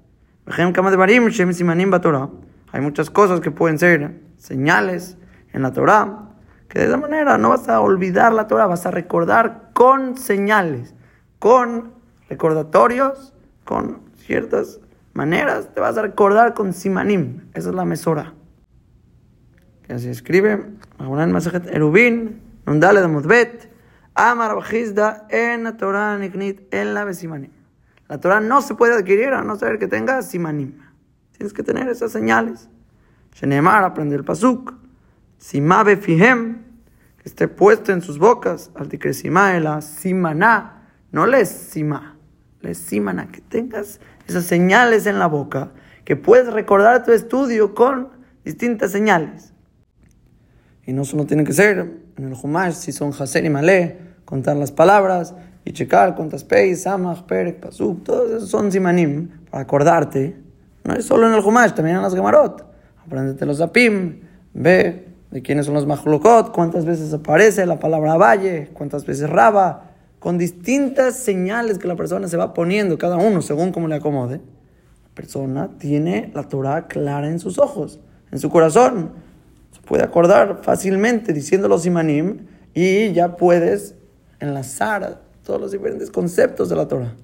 Hay 2.72 2.82
muchas 2.82 3.10
cosas 3.10 3.40
que 3.42 3.52
pueden 3.52 3.78
ser 3.78 4.22
señales 4.38 5.18
en 5.52 5.62
la 5.62 5.74
Torah. 5.74 6.31
Que 6.72 6.80
de 6.80 6.86
esa 6.86 6.98
manera 6.98 7.38
no 7.38 7.50
vas 7.50 7.70
a 7.70 7.80
olvidar 7.82 8.34
la 8.34 8.48
Torah, 8.48 8.66
vas 8.66 8.86
a 8.86 8.92
recordar 8.92 9.70
con 9.74 10.18
señales, 10.18 10.96
con 11.38 11.94
recordatorios, 12.30 13.34
con 13.66 14.02
ciertas 14.16 14.80
maneras. 15.14 15.70
Te 15.74 15.82
vas 15.82 15.98
a 15.98 16.02
recordar 16.02 16.54
con 16.54 16.74
simanim. 16.74 17.50
Esa 17.54 17.70
es 17.70 17.76
la 17.76 17.86
mesora 17.86 18.34
así 19.94 20.10
escribe, 20.10 20.66
en 21.00 21.32
Masajet 21.32 21.68
Erubin, 21.68 22.42
Nundale 22.66 23.02
de 23.02 23.08
Mudbet, 23.08 23.72
Amar 24.14 24.56
Bajizda 24.56 25.28
en 25.30 25.76
Torah 25.78 26.18
Niknit 26.18 26.74
en 26.74 26.94
la 26.94 27.04
Besimanim. 27.06 27.52
La 28.08 28.20
Torah 28.20 28.42
no 28.42 28.62
se 28.62 28.76
puede 28.76 28.94
adquirir 28.94 29.30
a 29.30 29.42
no 29.42 29.56
ser 29.56 29.80
que 29.80 29.88
tenga 29.88 30.22
Simanim. 30.22 30.80
Tienes 31.38 31.54
que 31.54 31.64
tener 31.64 31.88
esas 31.88 32.12
señales. 32.12 32.70
Shenemar, 33.34 33.84
aprende 33.84 34.16
el 34.16 34.26
Pasuk. 34.26 34.74
Simabe 35.42 35.98
Fihem, 35.98 36.60
que 37.18 37.28
esté 37.28 37.48
puesto 37.48 37.92
en 37.92 38.04
sus 38.04 38.20
bocas. 38.20 38.70
la 38.76 39.82
Simaná, 39.82 40.88
no 41.12 41.26
les 41.26 41.50
Sima, 41.50 42.16
les 42.62 42.78
Simana, 42.78 43.28
que 43.32 43.42
tengas 43.42 44.00
esas 44.28 44.46
señales 44.46 45.08
en 45.08 45.18
la 45.18 45.26
boca, 45.26 45.72
que 46.06 46.16
puedes 46.16 46.54
recordar 46.54 47.04
tu 47.04 47.12
estudio 47.12 47.74
con 47.74 48.10
distintas 48.46 48.92
señales. 48.92 49.52
Y 50.86 50.94
no 50.94 51.06
solo 51.06 51.26
tiene 51.26 51.44
que 51.44 51.54
ser 51.54 51.92
en 52.18 52.24
el 52.24 52.36
Humash, 52.42 52.76
si 52.76 52.92
son 52.92 53.12
Haser 53.12 53.44
y 53.44 53.50
Malé, 53.50 53.98
contar 54.26 54.56
las 54.58 54.72
palabras 54.72 55.34
y 55.66 55.74
checar 55.74 56.16
cuántas 56.16 56.44
Peis, 56.44 56.84
Samach, 56.84 57.24
Perek, 57.24 57.60
Pasuk, 57.60 58.04
todos 58.04 58.30
esos 58.30 58.50
son 58.50 58.72
Simanim, 58.72 59.30
para 59.50 59.64
acordarte. 59.64 60.38
No 60.84 60.94
es 60.94 61.06
solo 61.06 61.28
en 61.28 61.34
el 61.34 61.40
Humash, 61.40 61.74
también 61.74 61.98
en 61.98 62.04
las 62.04 62.14
Gemarot. 62.14 62.64
Apréndete 63.04 63.48
los 63.48 63.60
Apim, 63.60 64.22
ve 64.54 65.11
de 65.32 65.42
quiénes 65.42 65.66
son 65.66 65.76
los 65.76 65.88
Majlokot, 65.88 66.52
cuántas 66.52 66.86
veces 66.86 67.14
aparece 67.14 67.66
la 67.66 67.80
palabra 67.80 68.18
valle, 68.18 68.70
cuántas 68.74 69.06
veces 69.06 69.30
raba, 69.30 69.92
con 70.20 70.38
distintas 70.38 71.16
señales 71.16 71.80
que 71.80 71.88
la 71.88 71.96
persona 71.96 72.28
se 72.28 72.38
va 72.38 72.54
poniendo, 72.54 72.98
cada 72.98 73.18
uno 73.18 73.42
según 73.42 73.72
como 73.72 73.88
le 73.88 73.96
acomode. 73.96 74.36
La 74.36 75.16
persona 75.16 75.70
tiene 75.80 76.32
la 76.36 76.44
Torah 76.44 76.88
clara 76.88 77.28
en 77.28 77.40
sus 77.40 77.58
ojos, 77.58 78.00
en 78.32 78.40
su 78.40 78.50
corazón. 78.50 79.14
Puede 79.88 80.04
acordar 80.04 80.60
fácilmente 80.62 81.34
diciendo 81.34 81.68
los 81.68 81.86
imanim 81.86 82.46
y 82.74 83.12
ya 83.14 83.36
puedes 83.36 83.96
enlazar 84.40 85.22
todos 85.44 85.60
los 85.60 85.72
diferentes 85.72 86.12
conceptos 86.12 86.70
de 86.70 86.76
la 86.76 86.88
Torah. 86.88 87.16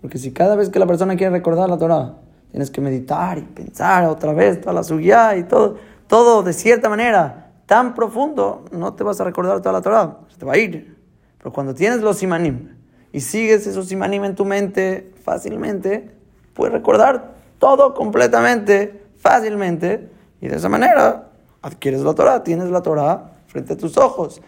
Porque 0.00 0.18
si 0.18 0.32
cada 0.32 0.56
vez 0.56 0.68
que 0.68 0.78
la 0.78 0.86
persona 0.86 1.16
quiere 1.16 1.32
recordar 1.32 1.68
la 1.68 1.78
Torah, 1.78 2.16
tienes 2.50 2.70
que 2.70 2.80
meditar 2.80 3.38
y 3.38 3.42
pensar 3.42 4.04
otra 4.06 4.32
vez 4.32 4.60
toda 4.60 4.72
la 4.72 4.82
suya 4.82 5.36
y 5.36 5.44
todo, 5.44 5.76
todo 6.06 6.42
de 6.42 6.52
cierta 6.52 6.88
manera 6.88 7.52
tan 7.66 7.94
profundo, 7.94 8.64
no 8.70 8.94
te 8.94 9.04
vas 9.04 9.20
a 9.20 9.24
recordar 9.24 9.60
toda 9.60 9.72
la 9.72 9.82
Torah, 9.82 10.18
se 10.28 10.38
te 10.38 10.46
va 10.46 10.54
a 10.54 10.58
ir. 10.58 10.96
Pero 11.38 11.52
cuando 11.52 11.74
tienes 11.74 12.00
los 12.00 12.22
imanim 12.22 12.76
y 13.12 13.20
sigues 13.20 13.66
esos 13.66 13.90
imanim 13.92 14.24
en 14.24 14.34
tu 14.34 14.44
mente 14.44 15.12
fácilmente, 15.24 16.14
puedes 16.54 16.72
recordar 16.72 17.34
todo 17.58 17.94
completamente, 17.94 19.06
fácilmente, 19.16 20.10
y 20.40 20.48
de 20.48 20.56
esa 20.56 20.68
manera 20.68 21.30
adquieres 21.62 22.02
la 22.02 22.14
Torah, 22.14 22.42
tienes 22.42 22.70
la 22.70 22.82
Torah 22.82 23.32
frente 23.46 23.72
a 23.72 23.76
tus 23.76 23.96
ojos. 23.96 24.40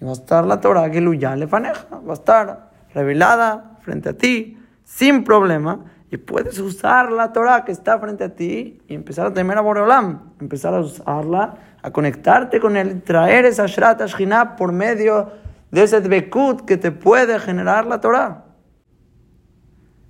Y 0.00 0.04
va 0.04 0.10
a 0.10 0.14
estar 0.14 0.44
la 0.46 0.60
Torah 0.60 0.90
que 0.90 1.18
ya 1.18 1.34
le 1.36 1.46
faneja, 1.46 1.86
va 2.06 2.12
a 2.12 2.14
estar 2.14 2.70
revelada 2.94 3.78
frente 3.82 4.10
a 4.10 4.12
ti, 4.12 4.58
sin 4.84 5.24
problema, 5.24 5.84
y 6.10 6.16
puedes 6.16 6.58
usar 6.58 7.12
la 7.12 7.32
Torah 7.32 7.64
que 7.64 7.70
está 7.70 7.98
frente 7.98 8.24
a 8.24 8.34
ti 8.34 8.82
y 8.88 8.94
empezar 8.94 9.26
a 9.26 9.32
temer 9.32 9.56
a 9.58 9.60
Boreolam, 9.60 10.32
empezar 10.40 10.74
a 10.74 10.80
usarla, 10.80 11.54
a 11.82 11.90
conectarte 11.92 12.58
con 12.58 12.76
él, 12.76 13.02
traer 13.02 13.44
esa 13.44 13.66
Shrat 13.66 14.00
Ashkinah 14.02 14.56
por 14.56 14.72
medio 14.72 15.30
de 15.70 15.84
ese 15.84 16.00
Dbekut 16.00 16.62
que 16.62 16.76
te 16.76 16.90
puede 16.90 17.38
generar 17.38 17.86
la 17.86 18.00
Torah. 18.00 18.44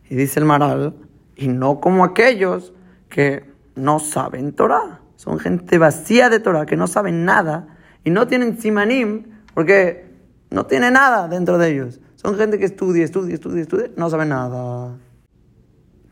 Y 0.09 0.17
dice 0.17 0.41
el 0.41 0.47
Maral, 0.47 0.95
y 1.37 1.49
no 1.49 1.81
como 1.81 2.03
aquellos 2.03 2.73
que 3.11 3.45
no 3.75 3.99
saben 3.99 4.53
Torah. 4.53 5.01
Son 5.17 5.39
gente 5.39 5.77
vacía 5.77 6.31
de 6.31 6.41
Torah, 6.41 6.65
que 6.65 6.77
no 6.77 6.87
saben 6.87 7.27
nada 7.27 7.77
y 8.05 8.11
no 8.11 8.27
tienen 8.27 8.59
simanim 8.59 9.25
porque 9.53 10.09
no 10.51 10.65
tiene 10.65 10.91
nada 10.91 11.29
dentro 11.29 11.59
de 11.59 11.71
ellos. 11.71 12.01
Son 12.17 12.37
gente 12.37 12.59
que 12.59 12.65
estudia, 12.65 13.05
estudia, 13.05 13.35
estudia, 13.35 13.63
estudia, 13.63 13.91
no 13.97 14.09
saben 14.09 14.31
nada. 14.31 14.97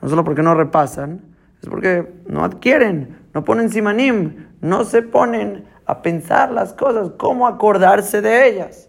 No 0.00 0.08
solo 0.08 0.24
porque 0.24 0.42
no 0.42 0.54
repasan, 0.54 1.22
es 1.62 1.68
porque 1.68 2.12
no 2.26 2.44
adquieren, 2.44 3.18
no 3.34 3.44
ponen 3.44 3.70
simanim, 3.70 4.46
no 4.60 4.84
se 4.84 5.02
ponen 5.02 5.64
a 5.86 6.02
pensar 6.02 6.52
las 6.52 6.72
cosas, 6.72 7.12
cómo 7.16 7.46
acordarse 7.46 8.20
de 8.20 8.48
ellas. 8.48 8.88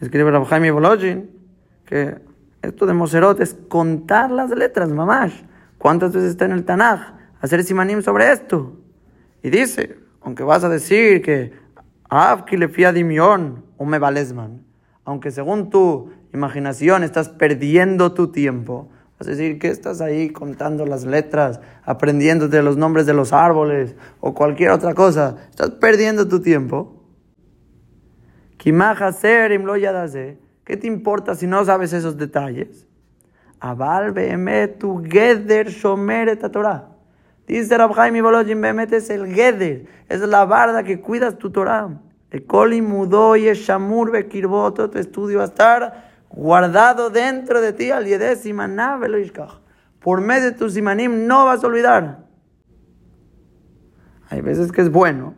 Escribe 0.00 0.30
Rabbi 0.30 0.46
Jaime 0.46 1.28
que 1.86 2.18
esto 2.62 2.86
de 2.86 2.94
Moserot 2.94 3.40
es 3.40 3.54
contar 3.68 4.30
las 4.30 4.50
letras, 4.50 4.90
mamás. 4.90 5.32
¿Cuántas 5.78 6.12
veces 6.12 6.30
está 6.30 6.46
en 6.46 6.52
el 6.52 6.64
Tanaj? 6.64 7.14
Hacer 7.40 7.62
simanim 7.62 8.02
sobre 8.02 8.32
esto. 8.32 8.78
Y 9.42 9.50
dice, 9.50 9.98
aunque 10.22 10.42
vas 10.42 10.64
a 10.64 10.68
decir 10.68 11.20
que 11.22 11.52
Avki 12.08 12.56
le 12.56 12.68
fía 12.68 12.92
dimión 12.92 13.64
o 13.76 13.84
me 13.84 13.98
valesman, 13.98 14.64
aunque 15.04 15.30
según 15.30 15.68
tu 15.70 16.10
imaginación 16.32 17.02
estás 17.02 17.28
perdiendo 17.28 18.14
tu 18.14 18.28
tiempo, 18.28 18.88
vas 19.24 19.36
decir 19.38 19.58
que 19.58 19.68
estás 19.68 20.00
ahí 20.00 20.30
contando 20.30 20.84
las 20.86 21.04
letras, 21.04 21.60
aprendiéndote 21.84 22.62
los 22.62 22.76
nombres 22.76 23.06
de 23.06 23.14
los 23.14 23.32
árboles 23.32 23.96
o 24.20 24.34
cualquier 24.34 24.70
otra 24.70 24.94
cosa, 24.94 25.36
estás 25.50 25.70
perdiendo 25.70 26.28
tu 26.28 26.40
tiempo. 26.40 27.02
¿Qué 28.58 28.72
te 30.76 30.86
importa 30.86 31.34
si 31.34 31.46
no 31.46 31.64
sabes 31.64 31.92
esos 31.92 32.16
detalles? 32.16 32.86
Abal 33.60 34.14
tu 34.78 35.02
geder 35.04 35.68
shomer 35.68 36.38
Torah. 36.50 36.90
Dice 37.46 37.76
Rab 37.76 37.94
Chaim 37.94 38.22
Bolojin, 38.22 38.60
Behemet 38.60 38.92
es 38.92 39.10
el 39.10 39.26
geder, 39.34 39.86
es 40.08 40.20
la 40.20 40.44
barda 40.46 40.82
que 40.82 41.00
cuidas 41.00 41.36
tu 41.36 41.50
Torah. 41.50 42.00
El 42.30 42.46
coli 42.46 42.82
mudó 42.82 43.36
y 43.36 43.48
el 43.48 43.56
shamur 43.56 44.10
bekirboto, 44.10 44.90
tu 44.90 44.98
estudio 44.98 45.38
va 45.38 45.44
a 45.44 45.46
estar 45.46 46.13
guardado 46.34 47.10
dentro 47.10 47.60
de 47.60 47.72
ti 47.72 47.90
al. 47.90 48.06
Por 50.00 50.20
medio 50.20 50.50
de 50.50 50.52
tu 50.52 50.68
simanim 50.68 51.26
no 51.26 51.46
vas 51.46 51.64
a 51.64 51.66
olvidar. 51.66 52.24
Hay 54.28 54.40
veces 54.40 54.72
que 54.72 54.82
es 54.82 54.90
bueno 54.90 55.34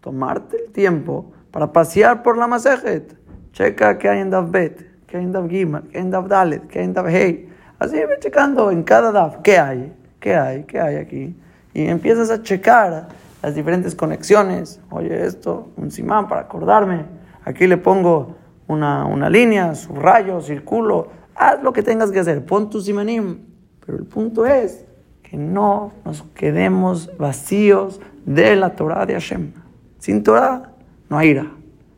tomarte 0.00 0.56
el 0.56 0.72
tiempo 0.72 1.32
para 1.50 1.72
pasear 1.72 2.22
por 2.22 2.36
la 2.36 2.46
masejet. 2.46 3.16
Checa 3.52 3.98
qué 3.98 4.08
hay 4.08 4.20
en 4.20 4.30
Dav 4.30 4.50
Bet, 4.50 5.06
qué 5.06 5.18
hay 5.18 5.24
en 5.24 5.32
Dav 5.32 5.48
qué 5.48 5.56
hay 5.56 6.02
en 6.02 6.10
Dav 6.10 6.28
Dalet, 6.28 6.66
qué 6.66 6.80
hay 6.80 6.84
en 6.86 6.92
Dav 6.92 7.08
Hei. 7.08 7.48
Así 7.78 7.96
ve 7.96 8.18
checando 8.18 8.70
en 8.70 8.82
cada 8.82 9.12
Dav 9.12 9.42
qué 9.42 9.58
hay, 9.58 9.94
qué 10.18 10.34
hay, 10.34 10.64
qué 10.64 10.80
hay 10.80 10.96
aquí. 10.96 11.36
Y 11.74 11.86
empiezas 11.86 12.30
a 12.30 12.42
checar 12.42 13.08
las 13.42 13.54
diferentes 13.54 13.94
conexiones. 13.94 14.80
Oye, 14.90 15.24
esto, 15.24 15.70
un 15.76 15.90
simán 15.90 16.28
para 16.28 16.42
acordarme. 16.42 17.04
Aquí 17.44 17.66
le 17.66 17.76
pongo 17.76 18.36
una, 18.66 19.06
una 19.06 19.28
línea, 19.28 19.74
subrayo, 19.74 20.40
circulo. 20.40 21.08
Haz 21.34 21.62
lo 21.62 21.72
que 21.72 21.82
tengas 21.82 22.10
que 22.10 22.20
hacer. 22.20 22.44
Pon 22.44 22.70
tu 22.70 22.80
simanim. 22.80 23.40
Pero 23.84 23.98
el 23.98 24.04
punto 24.04 24.46
es 24.46 24.84
que 25.22 25.36
no 25.36 25.92
nos 26.04 26.22
quedemos 26.34 27.16
vacíos 27.18 28.00
de 28.24 28.56
la 28.56 28.76
Torah 28.76 29.06
de 29.06 29.14
Hashem. 29.14 29.52
Sin 29.98 30.22
Torah 30.22 30.72
no 31.08 31.18
hay 31.18 31.30
ira. 31.30 31.50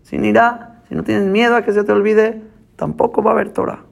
Sin 0.02 0.24
ira, 0.24 0.82
si 0.88 0.94
no 0.94 1.04
tienes 1.04 1.24
miedo 1.24 1.56
a 1.56 1.62
que 1.62 1.72
se 1.72 1.84
te 1.84 1.92
olvide, 1.92 2.42
tampoco 2.76 3.22
va 3.22 3.30
a 3.30 3.34
haber 3.34 3.50
Torah. 3.50 3.82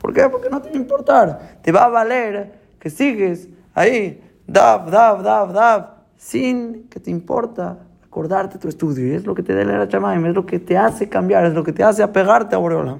¿Por 0.00 0.12
qué? 0.12 0.28
Porque 0.28 0.50
no 0.50 0.60
te 0.60 0.68
va 0.70 0.74
a 0.74 0.78
importar. 0.78 1.58
Te 1.62 1.72
va 1.72 1.84
a 1.84 1.88
valer 1.88 2.54
que 2.78 2.90
sigues 2.90 3.48
ahí 3.74 4.20
Dav, 4.46 4.90
Dav, 4.90 5.22
Dav, 5.22 5.52
Dav, 5.52 5.86
sin 6.16 6.88
que 6.88 7.00
te 7.00 7.10
importa 7.10 7.78
acordarte 8.12 8.58
tu 8.58 8.68
estudio. 8.68 9.06
Y 9.06 9.12
es 9.12 9.24
lo 9.24 9.34
que 9.34 9.42
te 9.42 9.54
da 9.54 9.64
la 9.64 9.88
Chamaim, 9.88 10.26
es 10.26 10.34
lo 10.34 10.44
que 10.44 10.58
te 10.58 10.76
hace 10.76 11.08
cambiar, 11.08 11.46
es 11.46 11.54
lo 11.54 11.64
que 11.64 11.72
te 11.72 11.82
hace 11.82 12.02
apegarte 12.02 12.54
a 12.54 12.58
Boreola. 12.58 12.98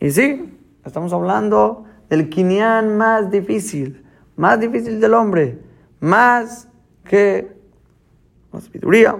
Y 0.00 0.10
sí, 0.10 0.58
estamos 0.84 1.12
hablando 1.12 1.84
del 2.08 2.28
Kinyan 2.30 2.96
más 2.96 3.30
difícil, 3.30 4.04
más 4.34 4.58
difícil 4.58 5.00
del 5.00 5.14
hombre, 5.14 5.60
más 6.00 6.66
que 7.04 7.56
la 8.52 8.60
sabiduría, 8.60 9.16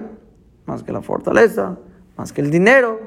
más 0.66 0.82
que 0.82 0.90
la 0.90 1.00
fortaleza, 1.00 1.76
más 2.16 2.32
que 2.32 2.40
el 2.40 2.50
dinero, 2.50 2.98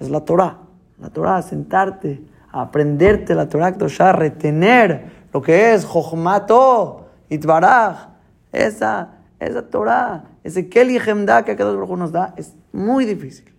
es 0.00 0.08
la 0.08 0.24
Torah. 0.24 0.60
La 0.98 1.10
Torah, 1.10 1.42
sentarte, 1.42 2.22
aprenderte 2.50 3.34
la 3.34 3.50
Torah, 3.50 3.76
a 3.98 4.12
retener 4.12 5.10
lo 5.30 5.42
que 5.42 5.74
es 5.74 5.84
Jochmato, 5.84 7.06
Itbaraj, 7.28 8.08
esa, 8.50 9.10
esa 9.38 9.68
Torah, 9.68 10.24
ese 10.48 10.68
Keli 10.68 10.96
Hemda 10.96 11.44
que 11.44 11.56
cada 11.56 11.72
uno 11.72 11.96
nos 11.96 12.12
da, 12.12 12.34
es 12.36 12.54
muy 12.72 13.04
difícil, 13.04 13.52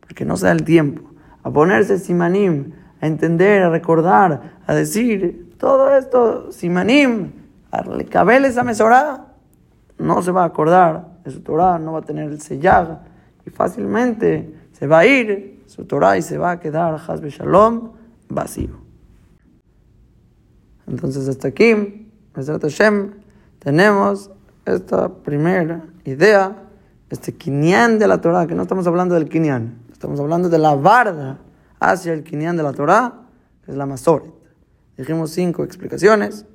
porque 0.00 0.24
no 0.24 0.36
se 0.36 0.46
da 0.46 0.52
el 0.52 0.64
tiempo 0.64 1.14
a 1.42 1.50
ponerse 1.50 1.98
simanim, 1.98 2.72
a 3.00 3.06
entender, 3.06 3.62
a 3.62 3.70
recordar, 3.70 4.60
a 4.66 4.74
decir 4.74 5.54
todo 5.58 5.94
esto, 5.94 6.50
simanim, 6.50 7.32
a 7.70 7.84
cabel 8.10 8.46
esa 8.46 8.64
mesorá, 8.64 9.26
no 9.98 10.22
se 10.22 10.32
va 10.32 10.42
a 10.42 10.46
acordar 10.46 11.18
de 11.22 11.30
su 11.30 11.40
Torah, 11.40 11.78
no 11.78 11.92
va 11.92 11.98
a 11.98 12.02
tener 12.02 12.30
el 12.30 12.40
sellag, 12.40 13.00
y 13.46 13.50
fácilmente 13.50 14.54
se 14.72 14.86
va 14.86 15.00
a 15.00 15.06
ir 15.06 15.62
su 15.66 15.84
Torah 15.84 16.16
y 16.16 16.22
se 16.22 16.38
va 16.38 16.52
a 16.52 16.60
quedar, 16.60 16.98
Hasbe 17.06 17.28
Shalom, 17.28 17.92
vacío. 18.28 18.78
Entonces 20.86 21.28
hasta 21.28 21.48
aquí, 21.48 22.08
Hashem, 22.34 23.12
tenemos 23.58 24.30
esta 24.64 25.08
primera 25.08 25.84
idea, 26.04 26.56
este 27.10 27.34
kinyan 27.34 27.98
de 27.98 28.08
la 28.08 28.20
Torah, 28.20 28.46
que 28.46 28.54
no 28.54 28.62
estamos 28.62 28.86
hablando 28.86 29.14
del 29.14 29.28
kinyan, 29.28 29.78
estamos 29.92 30.18
hablando 30.20 30.48
de 30.48 30.58
la 30.58 30.74
barda 30.74 31.38
hacia 31.80 32.12
el 32.12 32.22
kinyan 32.22 32.56
de 32.56 32.62
la 32.62 32.72
Torah, 32.72 33.14
que 33.64 33.72
es 33.72 33.76
la 33.76 33.86
masoret. 33.86 34.32
Dijimos 34.96 35.30
cinco 35.30 35.64
explicaciones, 35.64 36.46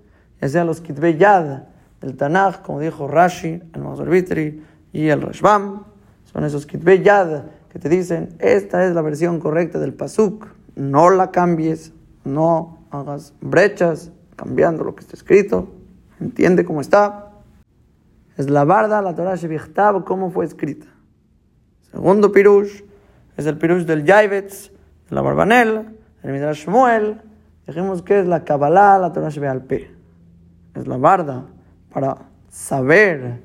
ya 0.41 0.50
sea 0.50 0.63
los 0.63 0.82
kitbe 0.82 1.17
yad 1.17 1.63
del 2.02 2.15
Tanakh, 2.15 2.62
como 2.62 2.80
dijo 2.80 3.08
Rashi, 3.08 3.62
el 3.74 3.82
Masorbitri 3.82 4.63
y 4.93 5.08
el 5.10 5.22
Rashbam, 5.22 5.84
son 6.32 6.43
esos 6.45 6.65
kitbe 6.65 7.02
yad 7.02 7.43
que 7.69 7.80
te 7.80 7.89
dicen, 7.89 8.30
esta 8.39 8.86
es 8.86 8.95
la 8.95 9.02
versión 9.02 9.39
correcta 9.39 9.80
del 9.80 9.93
pasuk, 9.93 10.48
no 10.76 11.10
la 11.10 11.32
cambies, 11.32 11.91
no 12.24 12.80
hagas 12.91 13.34
brechas, 13.41 14.12
cambiando 14.36 14.84
lo 14.84 14.95
que 14.95 15.02
está 15.02 15.15
escrito, 15.15 15.69
entiende 16.19 16.65
cómo 16.65 16.82
está. 16.82 17.29
Es 18.39 18.49
la 18.49 18.63
barda, 18.63 19.02
la 19.02 19.13
Torah 19.13 19.36
Shevichtav, 19.36 20.06
cómo 20.06 20.32
fue 20.32 20.45
escrita. 20.45 20.88
Segundo 21.91 22.32
pirush 22.32 22.84
es 23.36 23.45
el 23.45 23.58
pirush 23.58 23.84
del 23.84 24.06
Yaivetz, 24.06 24.71
de 25.10 25.13
la 25.13 25.21
Barbanel, 25.21 25.97
el 26.23 26.32
Midrash 26.32 26.63
Shmuel. 26.63 27.19
Dijimos 27.67 28.02
que 28.02 28.21
es 28.21 28.28
la 28.28 28.45
Kabbalah, 28.45 28.97
la 28.97 29.12
Torah 29.12 29.28
Shevialpe. 29.28 29.91
Es 30.73 30.88
la 30.88 30.95
barda 30.95 31.47
para 31.93 32.15
saber 32.49 33.41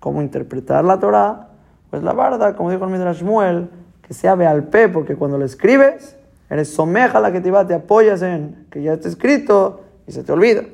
cómo 0.00 0.20
interpretar 0.22 0.84
la 0.84 0.98
Torah. 0.98 1.50
Pues 1.90 2.02
la 2.02 2.12
barda, 2.12 2.56
como 2.56 2.72
dijo 2.72 2.84
el 2.84 2.90
Midrash 2.90 3.20
Shmuel, 3.20 3.70
que 4.02 4.12
sea 4.12 4.34
Bealpe, 4.34 4.88
porque 4.88 5.14
cuando 5.14 5.38
lo 5.38 5.44
escribes, 5.44 6.16
eres 6.50 6.74
someja 6.74 7.20
la 7.20 7.30
que 7.30 7.40
te 7.40 7.52
va, 7.52 7.64
te 7.64 7.74
apoyas 7.74 8.22
en 8.22 8.66
que 8.70 8.82
ya 8.82 8.94
está 8.94 9.08
escrito 9.08 9.84
y 10.04 10.10
se 10.10 10.24
te 10.24 10.32
olvida. 10.32 10.64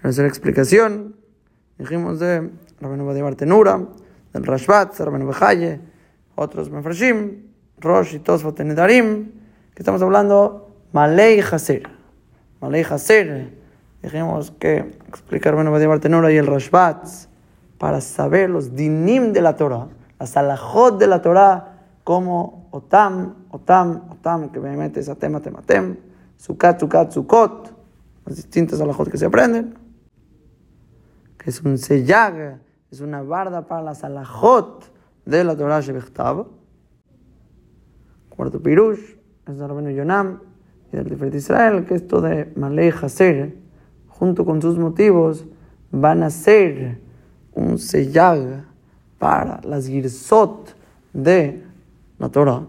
Tercera 0.00 0.28
explicación, 0.28 1.23
dijimos 1.78 2.18
de 2.18 2.50
Rabenu 2.80 3.12
de 3.12 3.22
Bartenura, 3.22 3.80
del 4.32 4.44
Rashbat, 4.44 4.98
Rabenu 4.98 5.26
Bejaye, 5.26 5.80
otros 6.34 6.70
Mefrashim, 6.70 7.42
Rosh 7.78 8.14
y 8.14 8.18
Tosfot 8.18 8.58
Nedarim, 8.60 9.32
que 9.74 9.82
estamos 9.82 10.02
hablando 10.02 10.70
Malei 10.92 11.40
Haser. 11.40 11.88
Malei 12.60 12.82
Haser, 12.82 13.52
dijimos 14.02 14.52
que 14.58 14.96
explicar 15.08 15.54
Rabenu 15.54 15.76
de 15.78 15.86
Bartenura 15.86 16.32
y 16.32 16.36
el 16.36 16.46
Rashbat 16.46 17.06
para 17.78 18.00
saber 18.00 18.50
los 18.50 18.74
dinim 18.74 19.32
de 19.32 19.42
la 19.42 19.56
Torah, 19.56 19.88
las 20.18 20.36
alajot 20.36 20.98
de 20.98 21.06
la 21.06 21.22
Torah, 21.22 21.70
como 22.04 22.68
Otam, 22.70 23.46
Otam, 23.50 24.10
Otam, 24.10 24.50
que 24.50 24.60
me 24.60 24.76
metes 24.76 25.08
a 25.08 25.14
tema, 25.14 25.40
tema, 25.40 25.62
tem 25.62 25.96
Sukat, 26.36 26.80
Sukat, 26.80 27.12
Sukot, 27.12 27.72
las 28.26 28.36
distintas 28.36 28.80
alajot 28.80 29.10
que 29.10 29.16
se 29.16 29.26
aprenden, 29.26 29.74
que 31.44 31.50
es 31.50 31.60
un 31.60 31.76
seyag, 31.76 32.58
es 32.90 33.02
una 33.02 33.22
barda 33.22 33.66
para 33.66 33.82
las 33.82 34.02
alajot 34.02 34.90
de 35.26 35.44
la 35.44 35.54
Torah 35.54 35.82
Shebechtav. 35.82 36.46
Cuarto 38.30 38.62
Pirush, 38.62 39.16
es 39.46 39.58
de 39.58 39.68
Rabenu 39.68 39.90
Yonam 39.90 40.40
y 40.90 40.96
del 40.96 41.06
Tiferet 41.06 41.34
Israel, 41.34 41.84
que 41.84 41.96
esto 41.96 42.22
de 42.22 42.50
Malei 42.56 42.88
Haser, 42.90 43.54
junto 44.08 44.46
con 44.46 44.62
sus 44.62 44.78
motivos, 44.78 45.44
van 45.90 46.22
a 46.22 46.30
ser 46.30 46.98
un 47.52 47.78
sellag 47.78 48.64
para 49.18 49.60
las 49.64 49.86
girsot 49.86 50.74
de 51.12 51.62
la 52.18 52.30
Torah, 52.30 52.62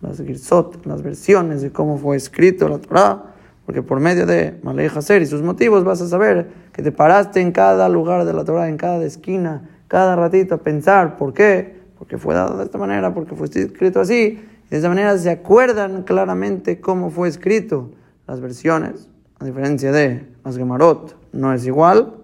las 0.00 0.22
girsot, 0.22 0.86
las 0.86 1.02
versiones 1.02 1.60
de 1.60 1.72
cómo 1.72 1.98
fue 1.98 2.16
escrito 2.16 2.68
la 2.68 2.78
Torah, 2.78 3.31
porque 3.72 3.88
por 3.88 4.00
medio 4.00 4.26
de 4.26 4.60
Malei 4.62 4.90
Haser 4.94 5.22
y 5.22 5.26
sus 5.26 5.40
motivos 5.40 5.82
vas 5.82 6.02
a 6.02 6.06
saber 6.06 6.50
que 6.74 6.82
te 6.82 6.92
paraste 6.92 7.40
en 7.40 7.52
cada 7.52 7.88
lugar 7.88 8.26
de 8.26 8.34
la 8.34 8.44
Torah, 8.44 8.68
en 8.68 8.76
cada 8.76 9.02
esquina, 9.02 9.66
cada 9.88 10.14
ratito 10.14 10.56
a 10.56 10.58
pensar 10.58 11.16
por 11.16 11.32
qué, 11.32 11.80
porque 11.96 12.18
fue 12.18 12.34
dado 12.34 12.58
de 12.58 12.64
esta 12.64 12.76
manera, 12.76 13.14
porque 13.14 13.34
fue 13.34 13.46
escrito 13.46 13.98
así, 14.02 14.44
y 14.66 14.68
de 14.68 14.76
esa 14.76 14.90
manera 14.90 15.16
se 15.16 15.30
acuerdan 15.30 16.02
claramente 16.02 16.82
cómo 16.82 17.08
fue 17.08 17.28
escrito 17.28 17.92
las 18.26 18.42
versiones, 18.42 19.08
a 19.38 19.46
diferencia 19.46 19.90
de 19.90 20.28
las 20.44 20.58
Gemarot, 20.58 21.16
no 21.32 21.54
es 21.54 21.64
igual. 21.64 22.16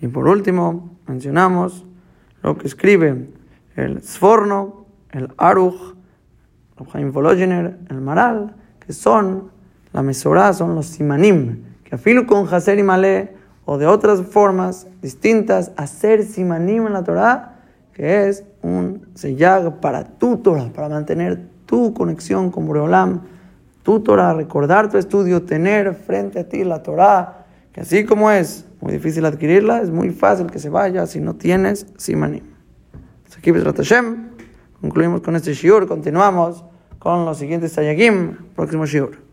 Y 0.00 0.08
por 0.08 0.26
último, 0.26 0.96
mencionamos 1.06 1.84
lo 2.42 2.56
que 2.56 2.66
escribe 2.66 3.28
el 3.76 4.00
Sforno, 4.00 4.86
el 5.10 5.28
Aruch, 5.36 5.96
el 6.78 6.86
Chaim 6.86 7.12
Vologener, 7.12 7.76
el 7.90 8.00
Maral, 8.00 8.56
que 8.90 8.94
son 8.94 9.52
la 9.92 10.02
Mesorá, 10.02 10.52
son 10.52 10.74
los 10.74 10.86
Simanim, 10.86 11.62
que 11.84 11.94
afilo 11.94 12.26
con 12.26 12.52
Haser 12.52 12.76
y 12.76 12.82
Malé, 12.82 13.36
o 13.64 13.78
de 13.78 13.86
otras 13.86 14.20
formas 14.22 14.88
distintas, 15.00 15.70
hacer 15.76 16.24
Simanim 16.24 16.88
en 16.88 16.94
la 16.94 17.04
Torah, 17.04 17.60
que 17.92 18.26
es 18.28 18.42
un 18.62 19.06
sellag 19.14 19.78
para 19.78 20.02
tu 20.02 20.38
Torah, 20.38 20.72
para 20.74 20.88
mantener 20.88 21.40
tu 21.66 21.94
conexión 21.94 22.50
con 22.50 22.66
Boreolam, 22.66 23.20
tu 23.84 24.00
Torah, 24.00 24.34
recordar 24.34 24.90
tu 24.90 24.98
estudio, 24.98 25.44
tener 25.44 25.94
frente 25.94 26.40
a 26.40 26.48
ti 26.48 26.64
la 26.64 26.82
Torah, 26.82 27.46
que 27.72 27.82
así 27.82 28.04
como 28.04 28.32
es 28.32 28.66
muy 28.80 28.90
difícil 28.90 29.24
adquirirla, 29.24 29.82
es 29.82 29.90
muy 29.92 30.10
fácil 30.10 30.48
que 30.48 30.58
se 30.58 30.68
vaya 30.68 31.06
si 31.06 31.20
no 31.20 31.36
tienes 31.36 31.86
Simanim. 31.96 32.42
Aquí 33.38 33.52
Hashem, 33.52 34.30
concluimos 34.80 35.20
con 35.20 35.36
este 35.36 35.54
shiur, 35.54 35.86
continuamos 35.86 36.64
con 37.00 37.24
los 37.24 37.38
siguientes 37.38 37.72
sayagim, 37.72 38.36
próximo 38.54 38.86
shiur. 38.86 39.29